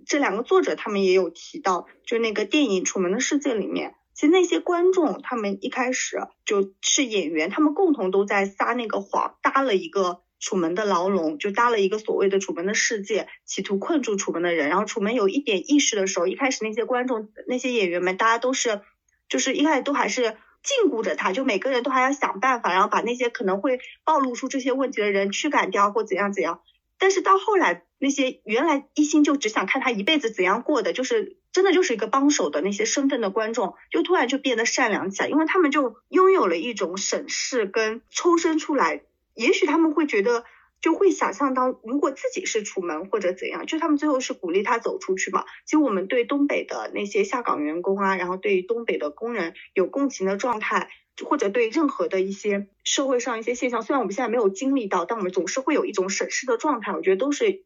[0.09, 14.69] 这两个作者他们也有提到，就那个电影《楚门的世界》里面，其实那些观众他们一开始就是演员，他们共同都在撒那个谎，搭了一个楚门的牢笼，就搭了一个所谓的楚门的世界，企图困住楚门的人。
[14.69, 18.81] 然后楚门有一点意识的时候，一开始那些观众、那些演员们，大家都是
[19.29, 26.61] 就是一开始都还是禁锢着他，就每个人都还要想办法，然后把那些可能会暴露出这些问题的人驱赶掉或怎样怎样。
[26.97, 27.83] 但是到后来。
[27.99, 39.01] 那些原来一心就只想看他一辈子怎样过的，就是真的就是一个帮手的那些身份的观众，就突然就变得善良起来，因为他们就拥有了一种审视跟抽身出来。
[39.37, 40.43] 也许他们会觉得
[40.81, 45.45] 就会想象到，如果自己是楚门或者怎样，就他们最后是鼓励他走出去嘛。
[45.65, 50.89] 其实我们对东北的那些下岗员工啊，然后对东北的工人有共情的状态，
[51.23, 56.91] 或者对任何的一些社会上一些现象，虽然我们现在没有经历到，但我们总是会有一种审视的状态。
[56.93, 57.63] 我觉得都是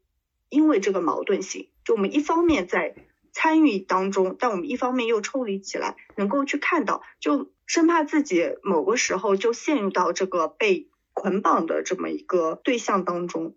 [0.49, 2.95] 因为这个矛盾性，就我们一方面在
[3.33, 10.87] 参与当中，但我们一方面又抽离起来，能够去看到，就生怕自己某个时候就陷入到这个被。
[11.13, 13.55] 捆绑的这么一个对象当中，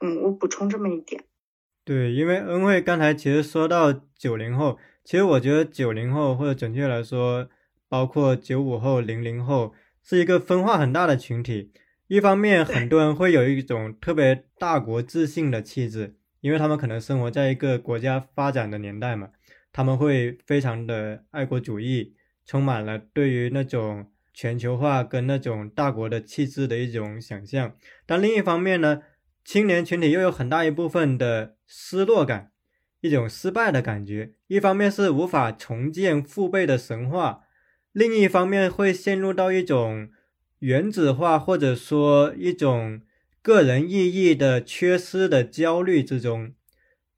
[0.00, 1.24] 嗯，我补充这么一点。
[1.84, 7.48] 对，因为恩惠刚才其实说到九零后，其实我觉得九零后或者准确来说，
[7.88, 11.72] 包括九五后、零零后，是一个分化很大的群体。
[12.06, 19.28] 一方面，很多人会有一种特别大国自信的气质，因为他们可能生活在一个国家发展的年代嘛，
[19.72, 22.14] 他们会非常的爱国主义，
[22.46, 24.10] 充满了对于那种。
[24.34, 29.02] 全球化跟那种大国的气质的一种想象，但另一方面呢，
[29.44, 32.50] 青年群体又有很大一部分的失落感，
[33.00, 34.32] 一种失败的感觉。
[34.48, 37.44] 一方面是无法重建父辈的神话，
[37.92, 40.10] 另一方面会陷入到一种
[40.58, 43.02] 原子化或者说一种
[43.40, 46.52] 个人意义的缺失的焦虑之中。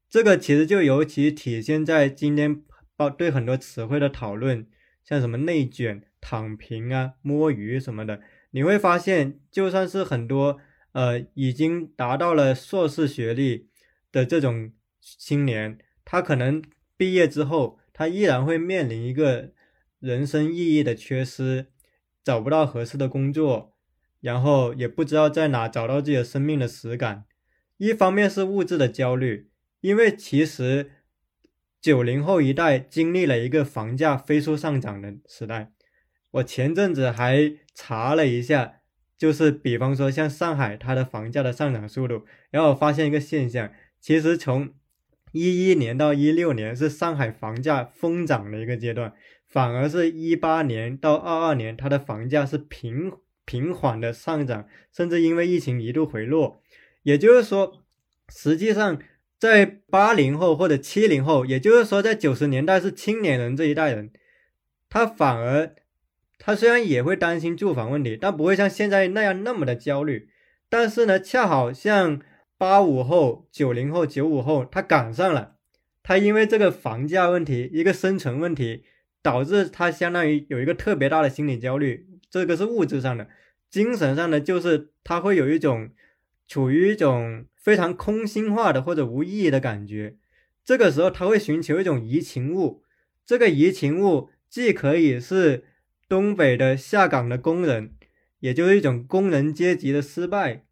[0.07, 2.61] 这个其实就尤其体现在今天
[2.95, 4.67] 包对很多词汇的讨论，
[5.03, 6.03] 像什么内卷。
[6.21, 10.59] 躺平啊，摸鱼什么的，你会发现，就算是很多
[10.93, 13.69] 呃已经达到了硕士学历
[14.11, 16.61] 的这种青年，他可能
[16.95, 19.53] 毕业之后，他依然会面临一个
[19.99, 21.67] 人生意义的缺失，
[22.23, 23.75] 找不到合适的工作，
[24.19, 27.25] 然后也不知道在哪找到自己的生命的实感。
[27.77, 29.49] 一方面是物质的焦虑，
[29.81, 30.91] 因为其实
[31.79, 35.71] 九零后一代经历了一个房价飞速上涨的时代。
[36.37, 38.81] 我前阵子还查了一下，
[39.17, 44.69] 就是比方说像上海，它的房价的上涨速度，然后我发现一个现象，其实从
[45.31, 49.13] 一一年到一六年是上海房价疯涨的一个阶段，
[49.47, 53.11] 反而是一八年到二二年，它的房价是平
[53.45, 56.61] 平缓的上涨，甚至因为疫情一度回落。
[57.03, 57.83] 也就是说，
[58.29, 58.99] 实际上
[59.39, 64.11] 在八零后或者七零后，也就是说在九十年代是青年人这一代人，
[64.87, 65.73] 他反而。
[66.47, 70.29] 他虽然也会担心住房问题，但不会像现在那样那么的焦虑。
[70.69, 72.21] 但是呢，恰好像
[72.57, 75.57] 八五后、九零后、九五后，他赶上了。
[76.01, 78.85] 他因为这个房价问题，一个生存问题，
[79.21, 82.07] 导致他相当于有一个特别大的心理焦虑。
[82.29, 83.27] 这个是物质上的，
[83.69, 85.89] 精神上的就是他会有一种
[86.47, 90.15] 处于一种非常空心化的或者无意义的感觉。
[90.63, 92.83] 这个时候他会寻求一种移情物，
[93.25, 95.65] 这个移情物既可以是。
[96.07, 97.93] 东北的下岗的工人，
[98.39, 100.65] 也就是一种工人阶级的失败，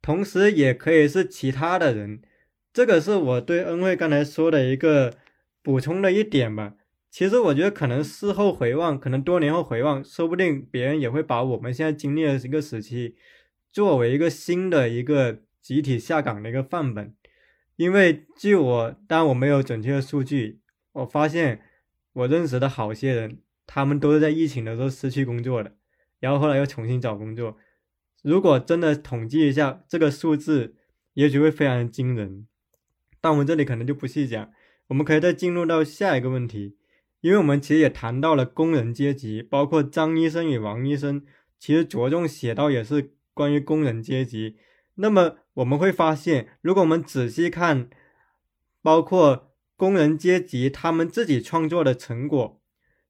[0.00, 2.22] 同时也可以是其他的人。
[2.72, 5.14] 这个是我对恩惠刚才说的一个
[5.62, 6.74] 补充的一点吧。
[7.10, 13.16] 其实我觉得可能事后回望，可能多年后回望，说不定别人也会把我们现在经历的一个时期，
[13.72, 17.14] 作为一个新的一个集体下岗的一个范本。
[17.76, 20.60] 因为据我，当我没有准确的数据，
[20.92, 21.62] 我发现
[22.12, 23.38] 我认识的好些人。
[23.66, 25.76] 他们都是在疫情的时候失去工作的，
[26.20, 27.56] 然后后来又重新找工作。
[28.22, 30.74] 如果真的统计一下这个数字，
[31.14, 32.46] 也许会非常惊人。
[33.20, 34.50] 但我们这里可能就不细讲，
[34.88, 36.76] 我们可以再进入到下一个问题，
[37.20, 41.24] 因为我们其实也谈到了工人阶级，包括张医生与王医生，
[41.58, 44.56] 其实着重写到也是关于工人阶级。
[44.96, 47.90] 那么我们会发现，如果我们仔细看，
[48.82, 52.62] 包括工人阶级他们自己创作的成果。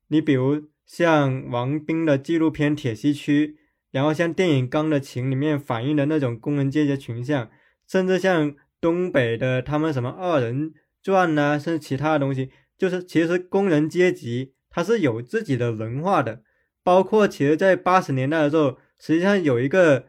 [0.08, 3.48] 你比如像王斌的纪录片《铁西区》，
[3.90, 7.50] 然后像电影《钢的琴》里面反映的那种工人阶级群像，
[7.88, 16.42] 甚至像东北的他们什么二人转呐，甚至其他的东西，就是其实工人阶级它是有自己的文化的。
[16.84, 20.06] 包括其实，在八十年代的时候，实际上有一个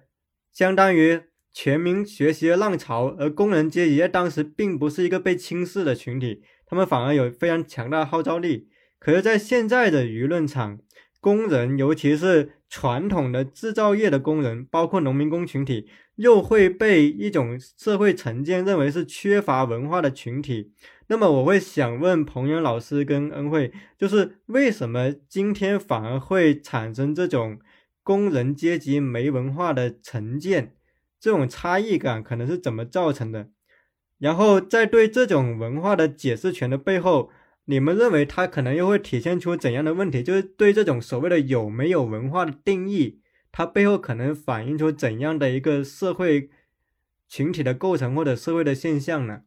[0.53, 8.67] 相当于全民学习的浪潮，而工人阶级在当时并不是一个被轻视的群体，他们反而有非常强大的号召力。
[9.07, 10.79] 可是，在现在的舆论场，
[11.21, 15.87] 工人，尤其是传统的制造业的工人，包括农民工群体，
[16.17, 20.73] 又会被一种社会成见认为是缺乏文化的群体。
[21.07, 27.59] 那么，我会想问彭源老师跟恩惠，就是为什么今天反而会产生这种
[28.03, 30.75] 工人阶级没文化的成见？
[31.17, 33.47] 这种差异感可能是怎么造成的？
[34.19, 37.31] 然后，在对这种文化的解释权的背后。
[37.69, 40.23] 你们认为它可能又会体现出怎样的问题？
[40.23, 46.49] 就是对这种所谓的有没有文化的定义，它背后可能反映出怎样的一个社会
[47.27, 49.41] 群体的构成或者社会的现象呢？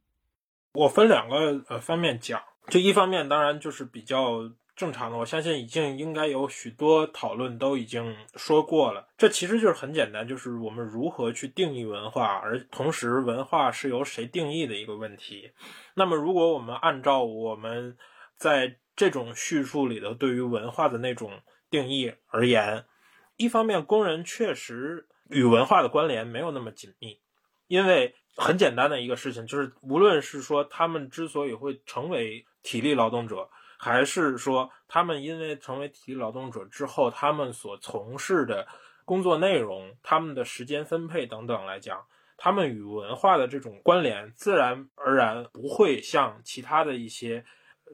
[0.74, 9.08] 我分两个呃方面讲，这一方面当然就是比较正常的，我相信已经应该有许多讨论都已经说过了。
[9.16, 15.50] 这其实就是很简单，就是我们如何去定义文化，而同时文化是由谁定义的一个问题。
[15.94, 17.96] 那么如果我们按照我们
[18.40, 22.86] 在这种叙述里的对于文化的那种定义而言，
[23.36, 27.20] 一方面工人确实与文化的关联没有那么紧密，
[27.68, 28.16] 因为。
[28.36, 38.66] 很简单的一个事情，就是无论是说他们之所以会成为体力劳动者，还是说他们因为成为体力劳动者之后，他们所从事的
[39.04, 42.06] 工作内容、他们的时间分配等等来讲，
[42.38, 47.44] 他们与文化的这种关联，自然而然不会像其他的一些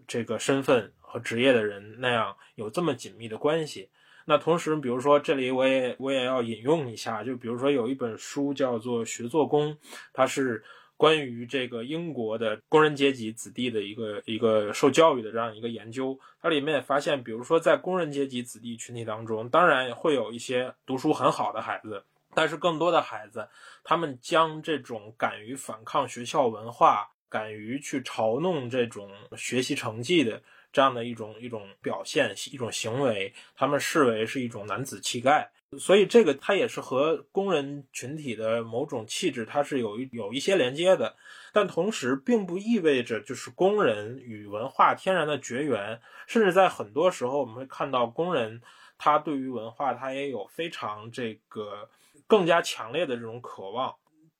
[0.06, 3.88] 这个身份和职业的人那样有这么紧密的关系。
[4.28, 9.72] 那同时，比如说这里我也我也要引用一下，就比如说有一本书叫做《学做工》，
[10.12, 10.64] 它是
[10.96, 16.18] 关于这个英国的工人阶级子弟的一个一个受教育的这样一个研究。
[16.42, 23.48] 它里面也发现，比如说在工人阶级子弟群体当中，当然会有一些读书很好的孩子，但是更多的孩子，
[23.84, 30.42] 他们将这种敢于反抗学校文化、敢于去嘲弄这种学习成绩的。
[30.72, 41.16] 这样的一种一种表现，一种行为，他们视为是一种男子气概，所以这个它也是和工人群体的某种气质，它是有有一些连接的，
[41.50, 48.60] 但同时并不意味着就是工人与文化天然的绝缘，甚至在很多时候我们会看到工人
[48.98, 51.88] 他对于文化他也有非常这个
[52.26, 53.94] 更加强烈的这种渴望，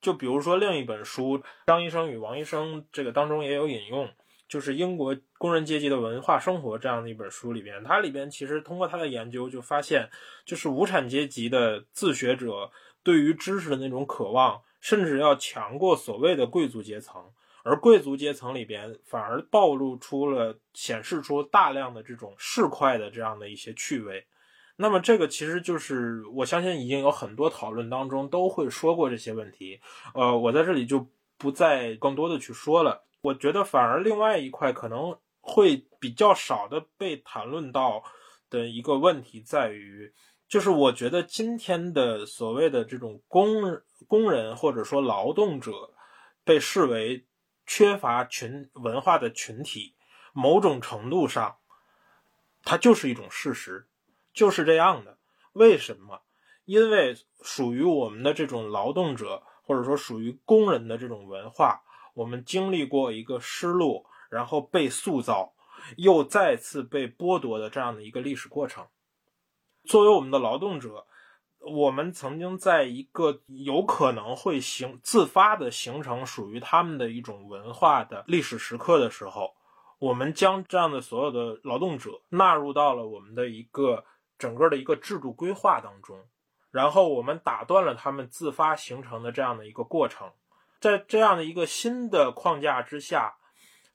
[0.07, 4.09] 就比如说另一本书张医生与王医生这个当中也有引用。
[4.49, 10.09] 就是英国工人阶级的文化生活这样的一本书里边，它里边其实通过他的研究就发现，
[10.45, 12.71] 就是无产阶级的自学者
[13.03, 17.21] 对于知识的那种渴望，甚至要强过所谓的贵族阶层，
[17.65, 24.25] 而贵族阶层里边反而暴露出了显示出大量的这种市侩的这样的一些趣味。
[24.77, 29.81] 那么这个其实就是我相信已经有很多讨论当中都会说过这些问题，
[30.15, 31.09] 呃，我在这里就
[31.39, 33.05] 不再更多的去说了。
[33.23, 38.05] 我觉得反而另外一块可能会比较少的被谈论到
[38.51, 40.13] 的一个问题在于，
[40.47, 45.73] 就是我觉得今天的所谓的这种工工人或者说劳动者
[46.45, 47.25] 被视为
[47.67, 49.95] 缺乏群文化的群体，
[50.33, 51.57] 某种程度上，
[52.63, 53.87] 它就是一种事实，
[54.37, 55.19] 就是这样的。
[55.55, 56.21] 为什么？
[56.67, 61.83] 因为属于我们的这种劳动者或者说属于工人的这种文化。
[62.15, 65.53] 我们经历过一个失落，然后被塑造，
[65.97, 68.87] 又再次被剥夺的这样的一个历史过程。
[69.85, 71.07] 作为我们的劳动者，
[71.59, 79.55] 我们曾经在一个有可能会形自发的形成属于他们的一种文化的历史时刻的时候，
[79.99, 84.05] 我们将这样的所有的劳动者纳入到了我们的一个
[84.39, 86.19] 整个的一个制度规划当中，
[86.71, 90.31] 然后我们打断了他们自发形成的这样的一个过程。
[90.79, 93.37] 在这样的一个新的框架之下，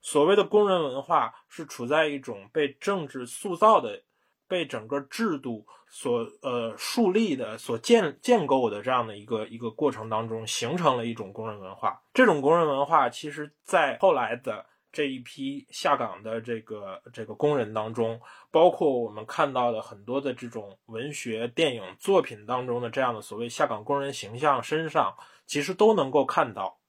[0.02, 4.02] 所谓的工人文化是处在一种被政治塑造的、
[4.48, 12.02] 被整个制度所呃树立的、所建建构的这样的一个一个过程当中，形成了一种工人文化。
[12.16, 18.20] 这种工人文化，其实在后来的这一批下岗的这个这个工人当中，
[18.50, 25.16] 包括我们看到的很多的这种文学、电影作品当中的这样的所谓下岗工人形象身上。
[25.48, 26.80] 其实都能够看到，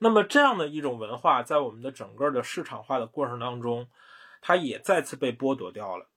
[0.00, 3.86] 那么这样的一种文化，在我们的整个的市场化的过程当中，
[4.40, 6.08] 它也再次被剥夺掉了。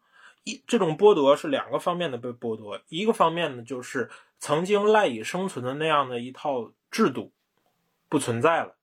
[0.44, 4.10] 一这种剥夺是两个方面的被剥夺，一个方面呢，就是
[4.40, 7.32] 曾经赖以生存的那样的一套制度
[8.08, 8.76] 不存在了。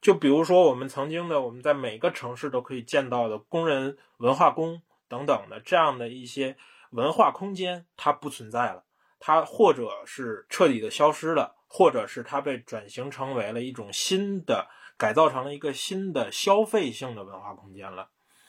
[0.00, 6.56] 就比如说我们曾经的，我们在每个城市都可以见到的工人文化宫等等的这样的一些
[6.90, 8.84] 文化空间，它不存在了。
[9.22, 18.08] 它或者是彻底的消失了，或者是它被转型成为了一种新的，改造成了一个新的消费性的文化空间了。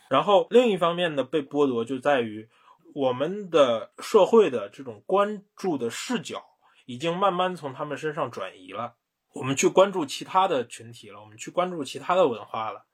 [0.09, 2.49] 然后另一方面的被剥夺就在于，
[2.93, 6.41] 我们的社会的这种关注的视角
[6.85, 8.95] 已经慢慢从他们身上转移了，
[9.33, 12.85] 我们去关注其他的群体了，我们去关注其他的文化了。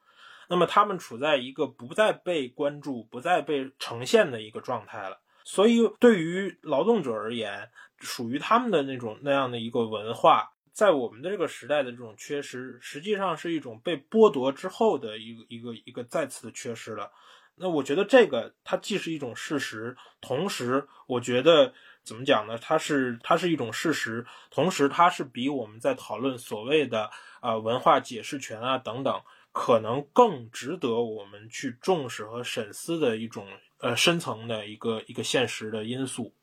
[0.49, 5.19] 那么他们处在一个不再被关注、不再被呈现的一个状态了。
[5.43, 7.69] 所以，对于劳动者而言，
[7.99, 17.11] 属于他们的那种那样的一个文化，在我们的这个时代的这种缺失，实际上是一种被剥夺之后的一个一个一个再次的缺失了。
[17.55, 21.73] 那我觉得这个它既是一种事实，同时，我觉得
[22.07, 22.57] 怎么讲呢？
[22.57, 33.45] 它是它是一种事实，同时它是比我们在讨论所谓的啊文化解释权啊等等，可能更值得我们去重视和审思的一种
[33.81, 36.33] 呃深层的一个一个现实的因素。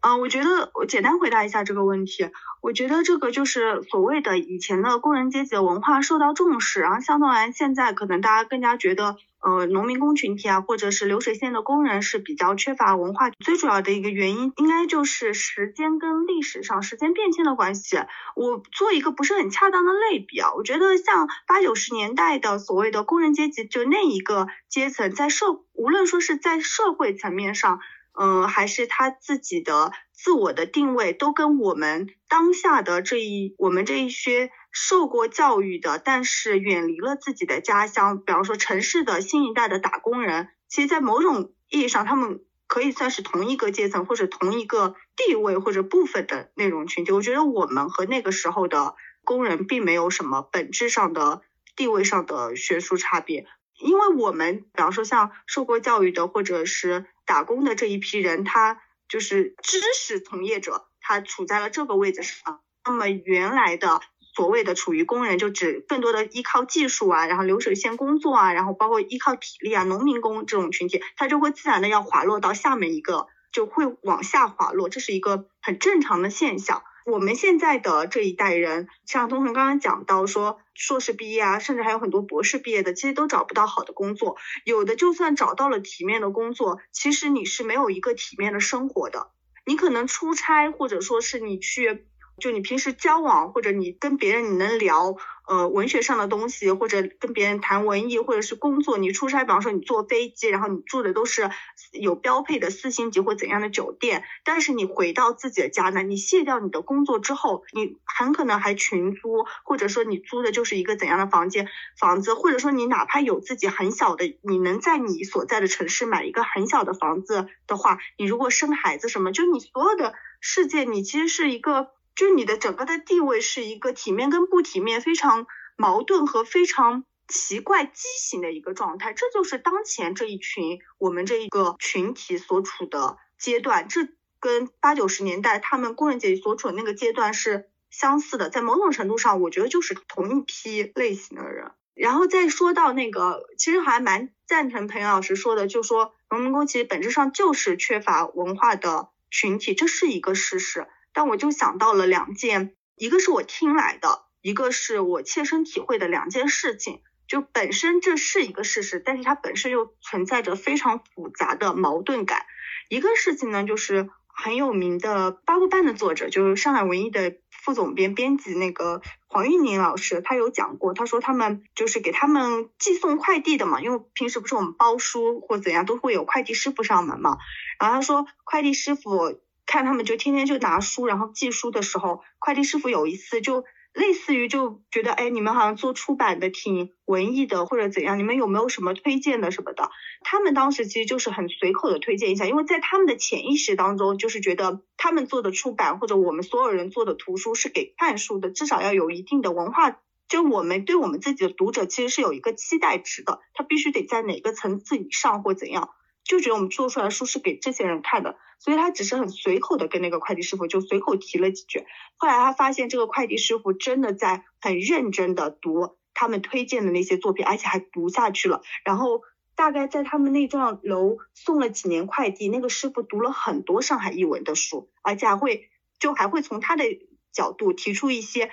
[0.00, 2.30] 啊，我觉得我简单回答一下这个问题。
[2.62, 13.30] 我觉得这个就是所谓的以前的工人阶级的文化受到重视，然后相对而现在可能大家更加觉得，呃，农民工群体啊，或者是流水线的工人是比较缺乏文化。
[13.30, 17.96] 最主要的一个原因，应该就是时间跟历史上时间变迁的关系。
[18.36, 27.80] 我做一个不是很恰当的类比啊，我觉得像八九十年代的所谓的工人阶级，就那一个阶层，在社无论说是在社会层面上。
[28.12, 47.12] 嗯，还是他自己的自我的定位，都跟我们当下的这一我们这一些受过教育的，但是远离了自己的家乡，比方说城市的新一代的打工人，其实，在某种意义上，他们可以算是同一个阶层或者同一个地位或者部分的那种群体。
[47.12, 48.94] 我觉得我们和那个时候的
[49.24, 51.42] 工人并没有什么本质上的
[51.76, 53.46] 地位上的悬殊差别，
[53.78, 57.06] 因为我们比方说像受过教育的或者是。
[57.26, 62.60] 打工的这一批人，他就是知识从业者，他处在了这个位置上。
[62.84, 64.00] 那么原来的
[64.32, 76.82] 所谓的处于工人，就指更多的依靠技术啊，然后流水线工作啊，然后包括依靠体力啊，农民工这种群体，他就会自然的要滑落到下面一个，就会往下滑落，这是一个很正常的现象。
[77.06, 84.36] 我们现在的这一代人，像东恒刚刚讲到说，硕士毕业啊，甚至还有很多博士毕业的，其实都找不到好的工作。
[84.64, 89.30] 有的就算找到了体面的工作，其实你是没有一个体面的生活的。
[89.66, 92.06] 你可能出差，或者说是你去。
[92.40, 95.14] 就你平时交往，或者你跟别人你能聊，
[95.46, 101.50] 呃，文学上的东西，或者跟别人谈文艺，或者是工作，你出差，比方说你坐飞机，然后你住的都是
[101.92, 111.68] 有标配的四星级或怎样的酒店，但是你回到自己的家呢，你卸掉你的工作之后，你很可能还群租，或者说你租的就是一个怎样的房间
[111.98, 121.90] 房子，或者说你哪怕有自己很小的，你能在你所在的城市买一个很小的房子的话，你如果生孩子什么，就你所有的世界，你其实是一个。
[122.20, 134.06] 就是你的整个的地位是一个体面跟不体面非常矛盾和非常奇怪畸形的一个状态，这就是当前这一群我们这一个群体所处的阶段，这
[134.38, 141.70] 跟八九十年代他们工人阶级所处的那个阶段是相似的，在某种程度上，我觉得就是同一批类型的人。
[141.94, 150.86] 然后再说到那个，其实还蛮赞成彭老师说的，就说农民工其实本质上就是缺乏文化的群体，这是一个事实。
[151.12, 157.00] 但我就想到了两件，一个是我听来的，一个是我切身体会的两件事情。
[157.26, 162.44] 就本身这是一个事实，但是它本身又存在着非常复杂的矛盾感。
[162.88, 177.38] 一个事情呢，就是很有名的八部半的作者，就是上海文艺的副总编编辑那个黄玉宁老师，他有讲过，他说他们就是给他们寄送快递的嘛，因为平时不是我们包书或怎样都会有快递师傅上门嘛，
[177.78, 179.40] 然后他说快递师傅。
[179.70, 183.62] 看他们就天天就拿书，然后寄书的时候，快递师傅有一次就
[183.92, 189.88] 类似于就觉得，哎，你们好像做出版的挺文艺的或者怎样，你们有没有什么推荐的什么的？
[190.22, 205.90] 他们当时其实就是很随口的推荐一下，因为在他们的潜意识当中，就是觉得他们做的出版或者我们所有人做的图书是给看书的，至少要有一定的文化，就我们对我们自己的读者其实是有一个期待值的，他必须得在哪个层次以上或怎样。
[206.30, 211.84] 就觉得我们做出来的书是给这些人看的，所以他只是很随口的跟那个快递师傅就随口提了几句。
[212.18, 218.62] 后来他发现这个快递师傅真的在很认真的读他们推荐的那些作品，而且还读下去了。
[218.84, 219.22] 然后
[219.56, 225.68] 大概在他们那幢楼送了几年快递，那个师傅读了很多上海译文的书，而且还会
[225.98, 226.84] 就还会从他的
[227.32, 228.52] 角度提出一些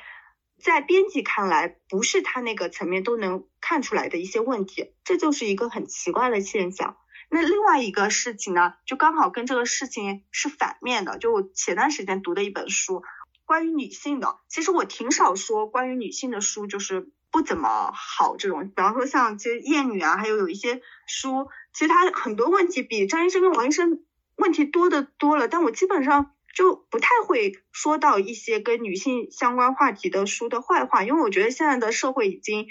[0.59, 4.93] 在编辑看来不是他那个层面都能看出来的一些问题。
[5.03, 6.97] 这就是一个很奇怪的现象。
[7.29, 11.17] 那另外一个事情呢，就刚好跟这个事情是反面的。
[11.17, 13.03] 就我前段时间读的一本书，
[13.45, 14.37] 关于女性的。
[14.47, 18.69] 其实我挺少说关于女性的书，就是不怎么好这种。
[18.69, 24.03] 比方说像其实艳女啊，还有有一些书，其实它很多问题比张医生跟王医生
[24.37, 25.49] 问题多的多了。
[25.49, 32.67] 但我基本上就不太会说到一些跟女性相关话题的书的坏话，因为我觉得现在的社会已经。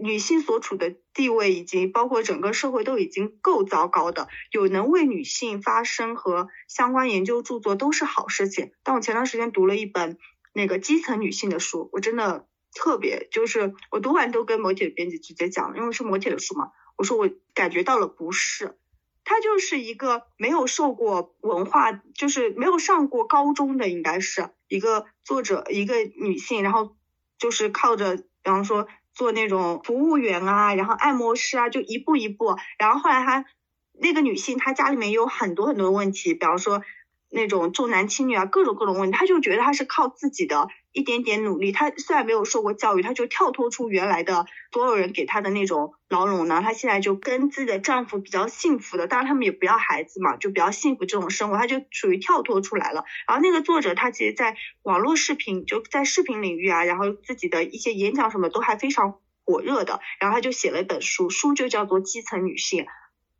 [0.00, 8.72] 女性所处的地位以及包括整个社会都已经够糟糕的，有能为女性发声和相关研究著作都是好事情。
[8.82, 10.18] 但我前段时间读了一本
[10.52, 18.76] 那个基层女性的书，我真的特别就是我读完都跟某铁的编辑直接讲，因为是某铁的书嘛，我说我感觉到了不适。
[19.28, 26.96] 她就是一个没有受过文化，就是没有上过高中的，应该是一个作者，一个女性，然后
[27.36, 28.86] 就是靠着，比方说
[29.16, 33.44] 做那种服务员啊，然后按摩师啊，就一步一步，然后后来她
[34.00, 36.82] 那个女性，她家里面有很多很多问题，比方说。
[37.30, 46.62] 那种重男轻女啊，各种各种问题，她就觉得她是靠自己的一点点努力，她虽然没有受过教育，她就跳脱出原来的所有人给她的那种牢笼呢。
[46.62, 53.04] 她现在就跟自己的丈夫比较幸福的，当然他们也不要孩子嘛，就比较幸福这种生活，她就属于跳脱出来了。
[53.26, 60.00] 然后那个作者他其实在网络视频就在视频领域啊，然后自己的一些演讲什么都还非常火热的。
[60.20, 62.84] 然后他就写了一本书，书就叫做《基层女性》。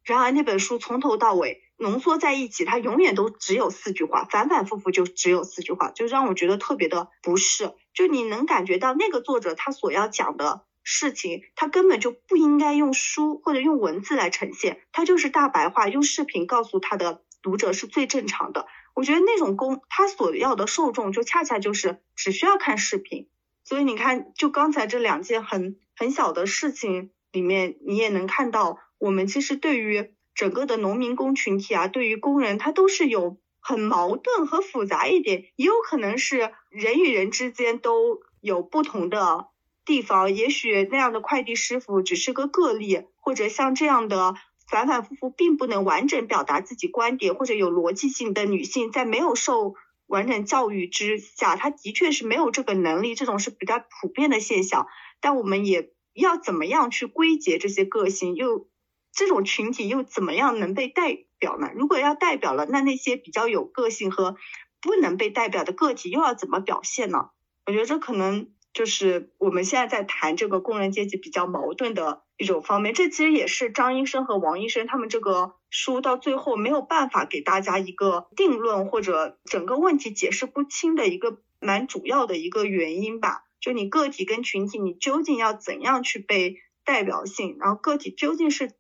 [0.05, 7.75] 然而那本书从头到尾浓缩在一起，它永远都只有四句话，反反复复就只有四句话，就让我觉得特别的不适。
[7.93, 18.67] 就你能感觉到那个作者他所要讲的事情，他根本就不应该用书或者用文字来呈现，他就是大白话用视频告诉他的读者是最正常的。
[18.95, 23.29] 我觉得那种公他所要的受众就恰恰就是只需要看视频。
[23.65, 28.79] 所以你看，就刚才这两件很很小的事情里面，你也能看到。
[28.99, 39.47] 我们其实对于整个的农民工群体啊，对于工人，他都是有很矛盾和复杂一点，也有可能是人与人之间都有不同的
[39.87, 40.35] 地方。
[40.35, 44.35] 也许那样的快递师傅只是个个例，或者像这样的
[44.71, 49.75] 反反复复并不能完整表达自己观点或者有逻辑性的女性，在没有受
[50.07, 54.87] 完整教育之下，她的确是没有这个能力，这种是比较普遍的现象。
[55.23, 58.69] 但我们也要怎么样去归结这些个性，又？
[59.17, 61.71] 这种群体又怎么样能被代表呢？
[61.75, 64.37] 如果要代表了，那那些比较有个性和
[64.83, 67.31] 不能被代表的个体又要怎么表现呢？
[67.65, 72.93] 我觉得这可能就是我们现在在谈这个工人阶级比较矛盾的一种方面。
[72.93, 83.45] 这其实也是张医生和王医生他们这个书到最后没有办法给大家一个定论或者整个问题解释不清的一个蛮主要的一个原因吧。
[83.61, 87.57] 就你个体跟群体，你究竟要怎样去被代表性？
[87.59, 88.73] 然后个体究竟是？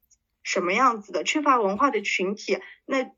[0.46, 3.10] 什么样子的缺乏文化的群体，那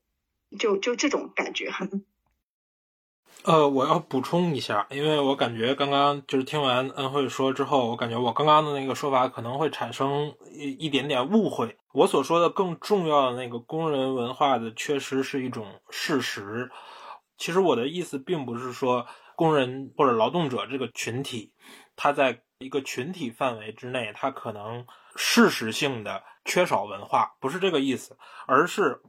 [0.58, 1.70] 就就这种感觉。
[3.44, 11.76] 呃，我要补充一下，因为我感觉刚刚就是听完恩惠说之后，我感觉我刚刚的那个说法可能会产生一一点点误会。
[11.92, 16.70] 我所说的更重要的那个工人文化的，确实是一种事实。
[17.36, 19.06] 其实我的意思并不是说
[19.36, 21.52] 工人或者劳动者这个群体，
[21.94, 24.86] 他在一个群体范围之内，他可能。
[25.20, 28.16] 事实性的缺少文化不是这个意思，
[28.46, 29.02] 而是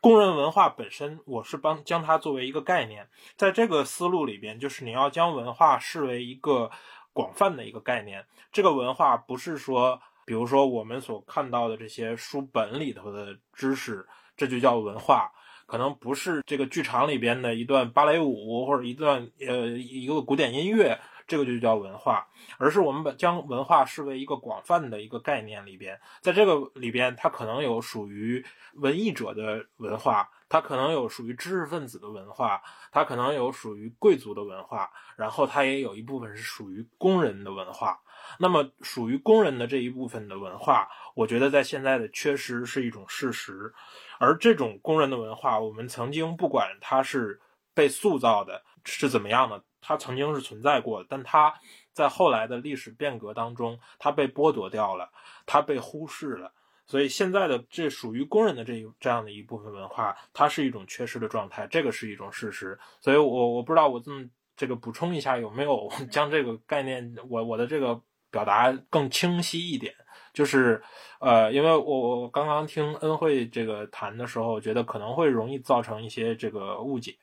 [0.00, 6.70] 工人文化本身，我是帮将它作为一个概念，在这个思路里边，就是你要将文化视为一个
[7.12, 8.24] 广泛的一个概念。
[8.52, 14.06] 这个文化不是说，比如说我们所看到的这些书本里头的知识，
[14.36, 15.32] 这就叫文化，
[15.66, 20.96] 可能不是这个剧场里边的一段芭蕾舞或者一段呃一个古典音乐。
[21.26, 22.26] 这个就叫文化，
[22.58, 32.62] 而是我们把将文化视为一个广泛的一个概念里边，在这个里边，它可能有属于文艺者的文化，它可能有属于知识分子的文化，
[32.92, 38.00] 它可能有属于贵族的文化，然后它也有一部分是属于工人的文化。
[38.38, 43.72] 那么，属于工人的这一部分的文化，我觉得在现在的缺失是一种事实。
[44.18, 47.40] 而这种工人的文化，我们曾经不管它是
[47.74, 49.62] 被塑造的，是怎么样的。
[49.82, 51.54] 它曾经是存在过，但它
[51.92, 55.08] 在后来的历史变革当中，它被剥夺掉了，
[55.44, 56.52] 它被忽视了。
[56.86, 62.76] 所以现在的这属于工人的这一这样的一部分文化，它是一种缺失的状态，这个是一种事实。
[63.00, 64.24] 所以我我不知道我这么
[64.56, 69.94] 这个补充一下有没有将这个概念，我我的这个表达更清晰一点。
[70.32, 70.82] 就是
[71.20, 77.16] 呃，因为我我刚刚听恩惠这个谈的时候，觉得可能会容易造成一些这个误解。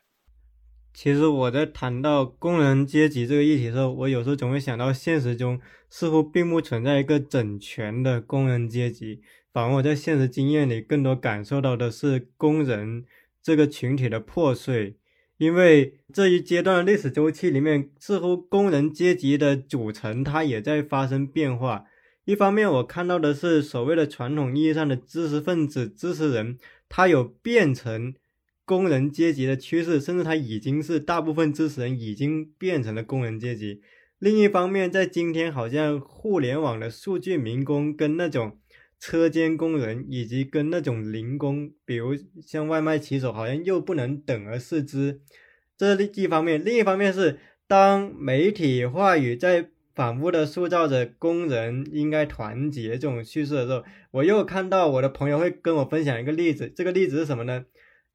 [0.94, 9.22] 其实我在谈到工人阶级这个议题的时候，我有时候总会想到现实中似乎并不存在一个整全的工人阶级，
[9.52, 13.06] 反而我在现实经验里更多感受到的是工人
[13.42, 14.98] 这个群体的破碎。
[15.38, 21.86] 因为这一阶段的历史周期里面，似乎工人阶级的组成它也在发生变化。
[22.26, 28.14] 一方面，我看到的是所谓的传统意义上的知识分子、知识人，他有变成。
[28.66, 33.82] 工人阶级的趋势，甚至他已经是大部分知识人已经变成了工人阶级。
[34.20, 38.58] 另一方面，在今天，好像互联网的数据民工跟那种
[38.98, 45.20] 车间工人，以及跟那种零工，比如像外卖骑手，好像又不能等而视之。
[45.78, 46.64] 这是一方面。
[46.64, 47.38] 另一方面是，
[47.68, 57.66] 当媒体话语在反复的塑造着工人应该团结这种叙事的时候，我又看到我的朋友会跟我分享一个例子，这个例子是什么呢？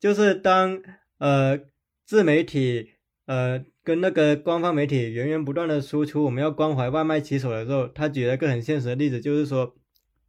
[0.01, 0.80] 就是当
[1.18, 1.59] 呃
[2.05, 2.92] 自媒体
[3.26, 9.76] 呃跟那个官方媒体源源不断的输出我们要关怀外卖骑手的时候，他举了一个很现实的例子，就是说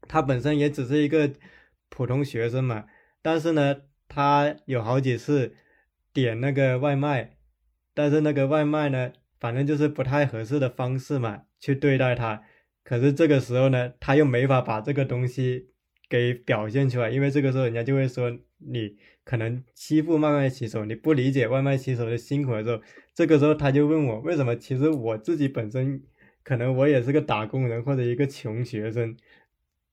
[0.08, 1.32] 他本身也只是一个
[1.90, 2.86] 普通学生嘛，
[3.22, 3.76] 但是呢，
[4.08, 5.54] 他有好几次
[6.14, 7.38] 点那个外卖，
[7.94, 12.42] 但是那个外卖呢，反正就是不太合适的方式嘛去对待他，
[12.84, 15.70] 可是这个时候呢，他又没法把这个东西
[16.10, 18.98] 给表现出来，因为这个时候人家就会说你。
[19.24, 22.82] 可能欺负外卖骑手，你不理解外卖骑手的辛苦的时候，
[23.14, 24.56] 这个时候他就问我为什么？
[24.56, 26.02] 其实我自己本身
[26.44, 29.16] 可能我也是个打工人或者一个穷学生，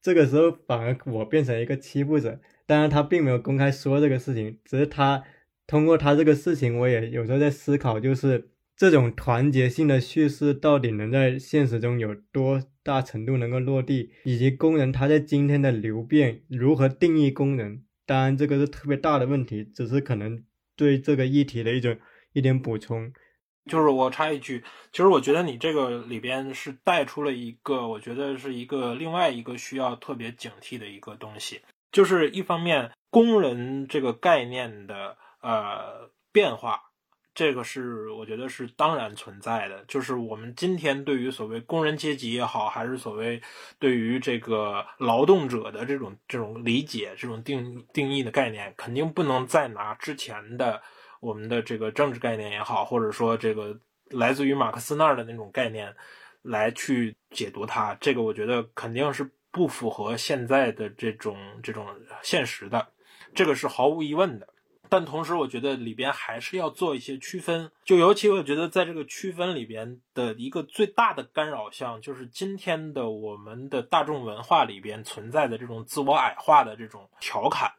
[0.00, 2.40] 这个时候反而我变成一个欺负者。
[2.64, 5.22] 当然他并没有公开说这个事情，只是他
[5.66, 17.82] 通过他这个事情，我也有时候在思考，就是这种团结性的叙事到底能在现实中有多大程度能够落地，以及工人他在今天的流变如何定义工人。
[18.06, 20.42] 当然，这个是特别大的问题，只是可能
[20.76, 21.98] 对这个议题的一种
[22.32, 23.12] 一点补充。
[23.68, 36.80] 就是我插一句，其实我觉得你这个里边是带出了一个，我觉得是一个另外一个需要特别警惕的一个东西，就是一方面工人这个概念的呃变化。
[37.36, 43.38] 这个是我觉得是当然存在的，就是我们今天对于所谓工人阶级也好，还是所谓
[43.78, 50.80] 对于这个劳动者的这种这种理解、这种定定义的概念，肯定不能再拿之前的
[51.20, 53.78] 我们的这个政治概念也好，或者说这个
[54.08, 55.94] 来自于马克思那儿的那种概念
[56.40, 57.94] 来去解读它。
[58.00, 61.86] 这个我觉得肯定是不符合现在的这种这种
[62.22, 62.88] 现实的，
[63.34, 64.48] 这个是毫无疑问的。
[64.88, 77.72] 但同时，我觉得里边还是要做一些区分，就尤其我觉得在这个区分里边的一个最大的干扰项，就是今天的我们的大众文化里边存在的这种自我矮化的这种调侃。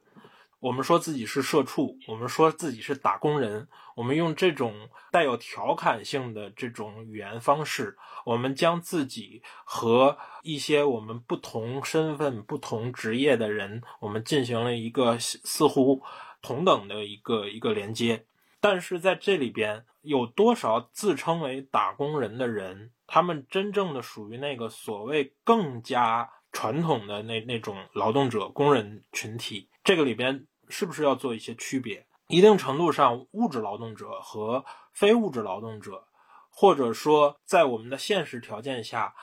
[0.59, 7.95] 我们说自己是社畜，我们说自己是打工人，我们用这种带有调侃性的这种语言方式，
[8.25, 16.01] 我们将自己和一些我们不同身份、不同职业的人，我们进行了一个似乎。
[16.41, 18.25] 同等的一个一个连接，
[18.59, 29.69] 但是在这里边有多少自称为打工人的人，他们真正的属于那个所谓更加传统的那那种劳动者工人群体？
[29.83, 32.05] 这个里边是不是要做一些区别？
[32.27, 36.07] 一定程度上，物质劳动者和非物质劳动者，
[36.49, 39.15] 或者说在我们的现实条件下，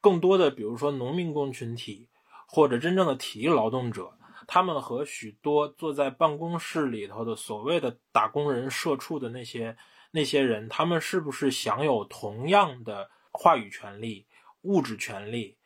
[0.00, 2.08] 更多的比如说农民工群体，
[2.48, 4.14] 或者真正的体力劳动者。
[4.52, 9.76] 他们和许多坐在办公室里头的所谓的打工人、社畜的那些
[10.10, 14.26] 那些人，他们是不是享有同样的话语权利、
[14.62, 15.56] 物质权利？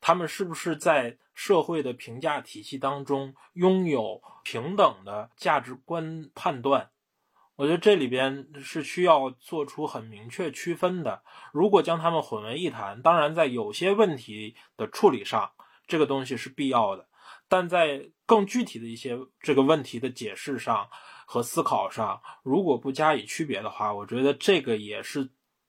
[0.00, 6.90] 他们是不是在社会的评价体系当中拥有平等的价值观判断？
[7.54, 11.22] 我觉得这里边是需要做出很明确区分的。
[11.52, 15.52] 如果将他们混为一谈，当然在有些问题的处理上，
[15.86, 17.06] 这个东西是必要的。
[17.46, 20.88] 但在更具体的一些这个问题的解释上
[21.26, 25.28] 和思考上，如果不加以区别的话，我觉得这个也是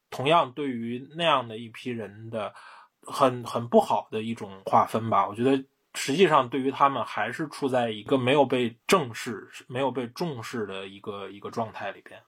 [0.09, 2.53] 同样对于那样的一批人的
[3.01, 5.27] 很很不好的一种划分吧。
[5.27, 5.61] 我觉得
[5.95, 12.19] 实际上对于他们还是处在一个没有被正视、没有被重视的一个一个状态里边。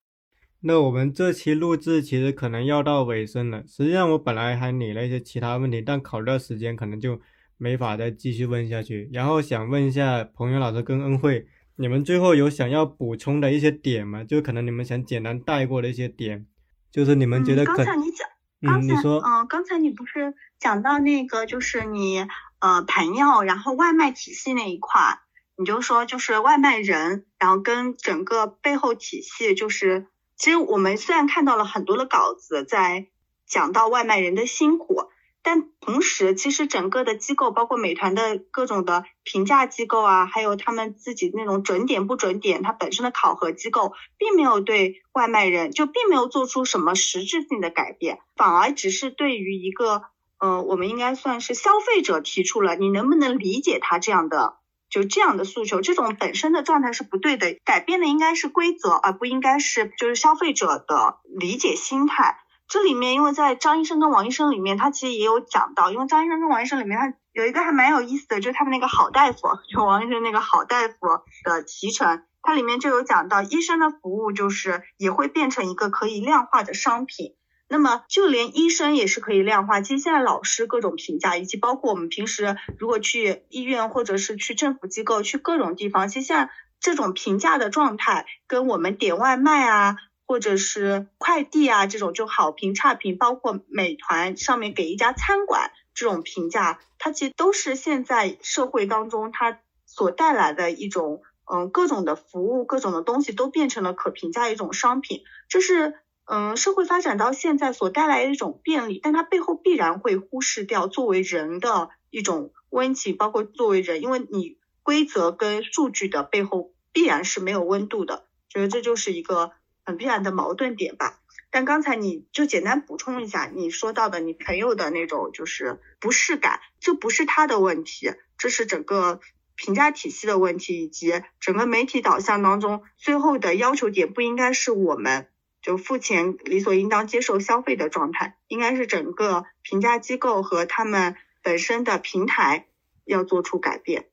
[0.59, 3.63] 那我们这期录制其实可能要到尾声了。
[3.67, 7.17] 实际上我本来还拟了一些其他问题，但考虑到时间，可能就。
[7.57, 14.23] 没法再继续问下去，然后想问一下彭源老师跟恩惠，你们最后有想要补充的一些点吗？
[14.23, 16.45] 就可能你们想简单带过的一些点，
[16.91, 18.27] 就是你们觉得可刚才你讲，
[18.61, 22.27] 刚才嗯，刚才你不是讲到那个，就是你
[22.59, 25.19] 呃盘药，然后外卖体系那一块，
[25.57, 30.05] 你就说就是外卖人，然后跟整个背后体系，就是
[30.37, 33.07] 其实我们虽然看到了很多的稿子在
[33.47, 35.09] 讲到外卖人的辛苦。
[35.49, 50.01] 但同时，其实整个的机构，包括美团的各种的评价机构啊，还有他们自己那种准点不准点，它本身的考核机构，并没有对外卖人就并没有做出什么实质性的改变，反而只是对于一个，
[50.37, 54.57] 呃，我们应该算是消费者提出了，你能不能理解他这样的
[54.89, 55.79] 就这样的诉求？
[55.79, 62.41] 这种本身的状态是不对的，改变的应该是规则，而不应该是就是消费者的理解心态。
[62.67, 70.95] 这里面，因为在张医生跟王医生里面，他其实也有讲到，因为张医生跟王医生里面，他有一个还蛮有意思的，就是他们那个好大夫，就王医生那个好大夫
[71.43, 77.35] 的提成，它里面就有讲到，医生的服务就是也会变成一个可以量化的商品。
[77.69, 79.81] 那么就连医生也是可以量化。
[79.81, 86.49] 其实现在老师各种评价，以及包括我们平时如果去医院或者是去政府机构、去各种地方，其实现在
[86.79, 89.97] 这种评价的状态跟我们点外卖啊，
[90.27, 101.23] 或者是快递啊这种就好评差评，包括美团上面给一家餐馆这种评价，它其实都是现在社会当中它所带来的一种。
[101.49, 105.93] 嗯，各种的服务，各种的东西都变成了可评价一种商品，这是
[106.25, 119.53] 嗯社会发展到现在所带来的一种便利，但它背后必然会忽视掉作为人的一种温情，包括作为人，因为你规则跟数据的背后必然是没有温度的，觉得这就是一个
[119.87, 121.19] 很必然的矛盾点吧。
[121.49, 129.19] 但刚才你就简单补充一下，你说到的你朋友的那种就是不适感，这不是他的问题，这是整个。
[129.59, 135.29] 评价体系的问题，以及整个媒体导向当中，最后的要求点不应该是我们
[135.63, 142.67] 就付钱理所应当接受消费的状态，应该是整个评价机构和他们本身的平台
[143.03, 144.05] 要做出改变。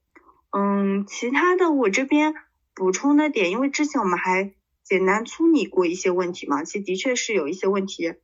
[0.50, 2.34] 嗯，其他的我这边
[2.72, 4.54] 补充的点，因为之前我们还
[4.84, 8.14] 简单粗拟过一些问题嘛，其实的确是有一些问题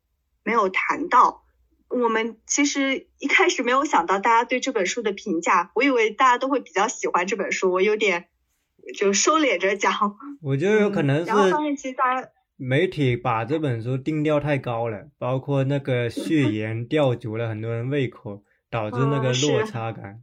[0.44, 1.42] 没有谈到。
[1.88, 8.26] 我们其实一开始没有想到大家对这本书的评价，我以为大家都会比较喜欢这本书，我有点
[8.94, 10.16] 就收敛着讲。
[10.42, 20.22] 我觉得有可能是，然后发现其实大家媒体把这本书定调太高了，包括那个序言吊足了很多人胃口，导致那个落差感。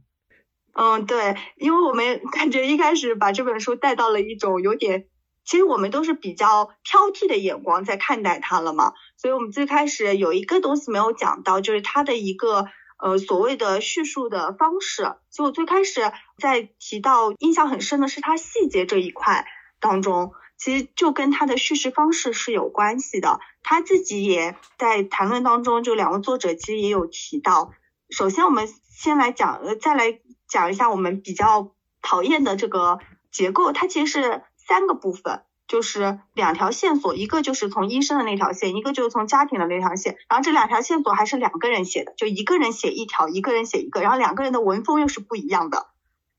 [0.72, 5.06] 嗯，对，因为我们感觉一开始把这本书带到了一种有点。
[5.48, 12.66] 其实我们都是比较挑剔的眼光在看待它了嘛，所以我们最开始有一个东西没有讲到，就是它的一个
[12.98, 15.14] 呃所谓的叙述的方式。
[15.30, 19.46] 就我最开始在提到印象很深的是它细节这一块
[19.80, 23.40] 当中，其实就跟它的叙事方式是有关系的。
[23.62, 27.72] 他自己也在谈论当中，就两位作者其实也有提到。
[28.10, 31.72] 首先我们先来讲，呃，再来讲一下我们比较
[32.02, 32.98] 讨厌的这个
[33.32, 34.42] 结构，它其实是。
[34.68, 40.16] 三个部分就是两条线索，一个就是从医生的那条线，一个就是从家庭的那条线。
[40.28, 45.88] 然后这两条线索还是两个人写的，就一个人写一条，一个人写一个，然后两个人的文风又是不一样的，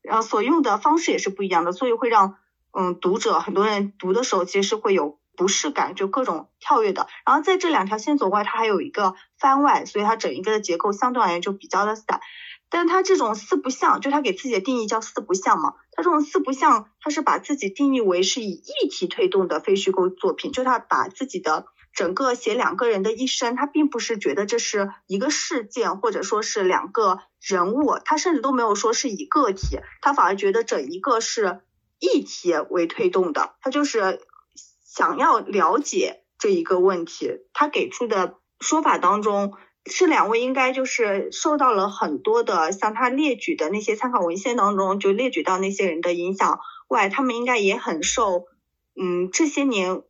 [0.02, 2.36] 然后所用的方式也是不一样的，所以会让
[2.72, 7.06] 嗯读者很多人读的时候其实是会有不适感，就各种跳跃的。
[7.24, 12.20] 然后在这两条线索外，它还有一个番外，所以它整一个的结构相对而言就比较的散。
[12.72, 15.74] 但他这种四不像，就他给自己的定义叫四不像嘛。
[15.90, 31.62] 他这种四不像，他是把自己定义为是以议题推动的非虚构作品，就他把自己的整个写两个人的一生，他并不是觉得这是一个事件，或者说是两个人物，他甚至都没有说是以个体，他反而觉得整一个是
[31.98, 34.20] 议题为推动的，他就是
[34.84, 37.40] 想要了解这一个问题。
[37.52, 39.54] 他给出的说法当中。
[39.84, 48.46] 这两位应该就是受到了很多的，像他列举的那些参考文献当中就列举到那些人的影响外，他们应该也很受，
[48.94, 50.02] 嗯，这些年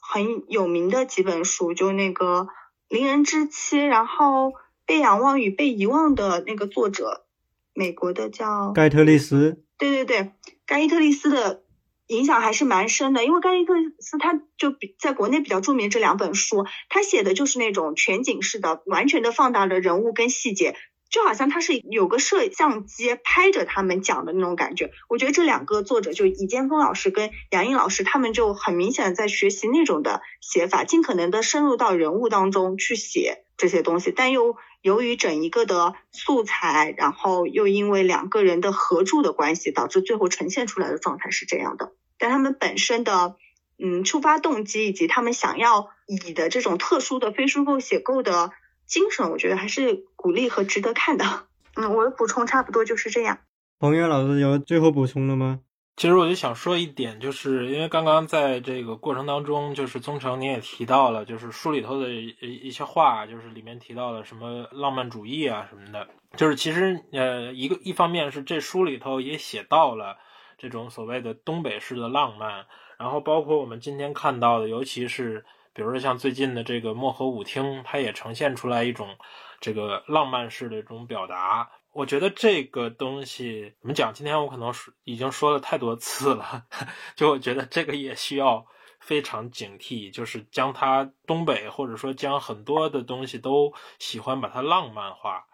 [0.00, 2.42] 很有名的几本书，就那个
[2.88, 4.48] 《邻人之妻》，然后
[4.86, 7.26] 《被仰望与被遗忘》的那个作者，
[7.74, 10.32] 美国的叫盖特利斯，对对对，
[10.66, 11.62] 盖伊特利斯的。
[12.10, 20.74] 影响还是蛮深的，因为盖伊特斯他就比在国内比较著名这两本书，他写的就是那种全景式的，完全的放大了人物跟细节，
[21.08, 24.90] 就好像他是有个摄像机拍着他们讲的那种感觉。
[25.08, 41.92] 我觉得这两个作者就尹建峰老师跟杨颖老师，他们就很明显的在学习那种的写法，尽可能的深入到人物当中去写这些东西，但又由于整一个的素材，然后又因为两个人的合著的关系，导致最后呈现出来的状态是这样的。
[42.20, 43.36] 但他们本身的，
[43.82, 48.52] 嗯，出发动机以及他们想要以的这种特殊的非虚构写构的
[48.86, 51.24] 精神，我觉得还是鼓励和值得看的。
[51.76, 53.38] 嗯，我的补充差不多就是这样。
[53.78, 55.60] 彭源老师有最后补充的吗？
[55.96, 70.18] 其实我就想说一点，就是因为刚刚在这个过程当中，就是宗成你也提到了，就是书里头的一一些话，就是里面提到了什么浪漫主义啊什么的，就是其实呃一个一方面是这书里头也写到了。
[70.60, 72.66] 这种所谓的东北式的浪漫，
[72.98, 75.42] 然后包括我们今天看到的，尤其是
[75.72, 79.16] 比如说像最近的这个漠河舞厅，它也呈现出来一种
[79.58, 81.70] 这个浪漫式的这种表达。
[81.92, 84.12] 我觉得这个东西怎么讲？
[84.12, 86.66] 今天我可能说已经说了太多次了，
[87.16, 88.66] 就我觉得这个也需要
[89.00, 95.46] 非常警惕，就是将它东北或者说将很多的东西都喜欢把它浪漫化。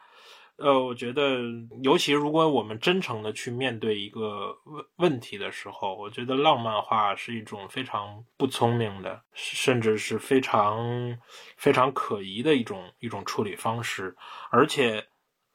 [0.56, 1.38] 呃，我觉得，
[1.82, 11.18] 尤其如果我们真诚的去面对一个问问题的时候，我觉得浪漫化是一种非常不聪明的，甚至是非常
[11.58, 14.16] 非常可疑的一种一种处理方式。
[14.50, 15.06] 而且，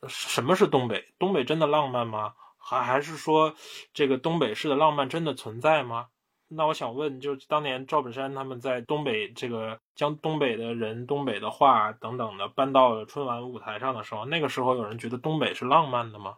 [0.07, 1.03] 什么是东北？
[1.17, 2.33] 东北真的浪漫吗？
[2.59, 3.55] 还还是说，
[3.93, 6.09] 这个东北式的浪漫真的存在吗？
[6.53, 16.35] 那我想问，就是当年赵本山他们在东北这个将东北的人、东北的话等等的搬到了春晚舞台上的时候，那个时候有人觉得东北是浪漫的吗？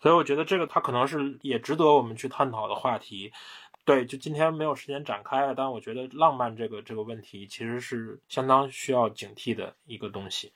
[0.00, 3.32] 所以我觉得这个他可能是也值得我们去探讨的话题。
[3.84, 10.52] 对，就今天没有时间展开，但我觉得浪漫这个这个问题其实是相当需要警惕的一个东西。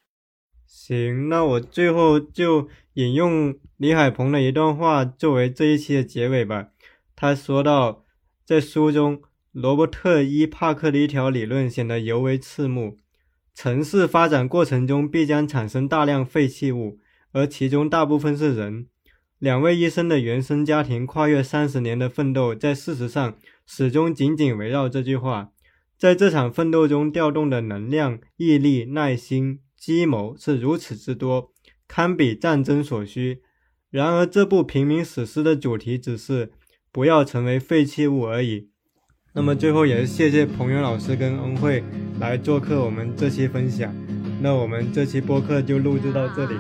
[0.67, 6.69] 行，那我最后就引用李海鹏的一段话作为这一期的结尾吧。
[7.17, 8.05] 他说到。
[8.51, 9.23] 在书中，
[9.53, 12.99] 罗伯特·伊帕克的一条理论显得尤为刺目：
[13.55, 16.99] 城市发展过程中必将产生大量废弃物，
[17.31, 18.89] 而其中大部分是人。
[19.39, 25.53] 两位医生的原生家庭跨越三十年的奋斗，在事实上始终紧紧围绕这句话。
[25.97, 31.53] 在这场奋斗中调动的能量、毅力、耐心、计谋是如此之多，
[31.87, 33.43] 堪比战争所需。
[33.91, 36.51] 然而，这部平民史诗的主题只是。
[36.93, 38.69] 不要成为废弃物而已。
[39.33, 41.85] 那么最后也是谢谢彭源老师跟恩惠
[42.19, 43.95] 来做客我们这期分享。
[44.43, 46.55] 那我们这期播客就录制到这里。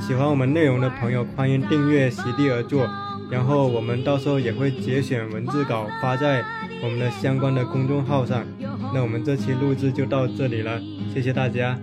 [0.00, 2.88] 喜欢我们内容的朋友，欢迎订阅席地而坐。
[3.30, 6.44] 然后我们到时候也会节选文字稿发在
[6.82, 8.44] 我们的相关的公众号上。
[8.92, 10.80] 那我们这期录制就到这里了，
[11.14, 11.78] 谢谢大家。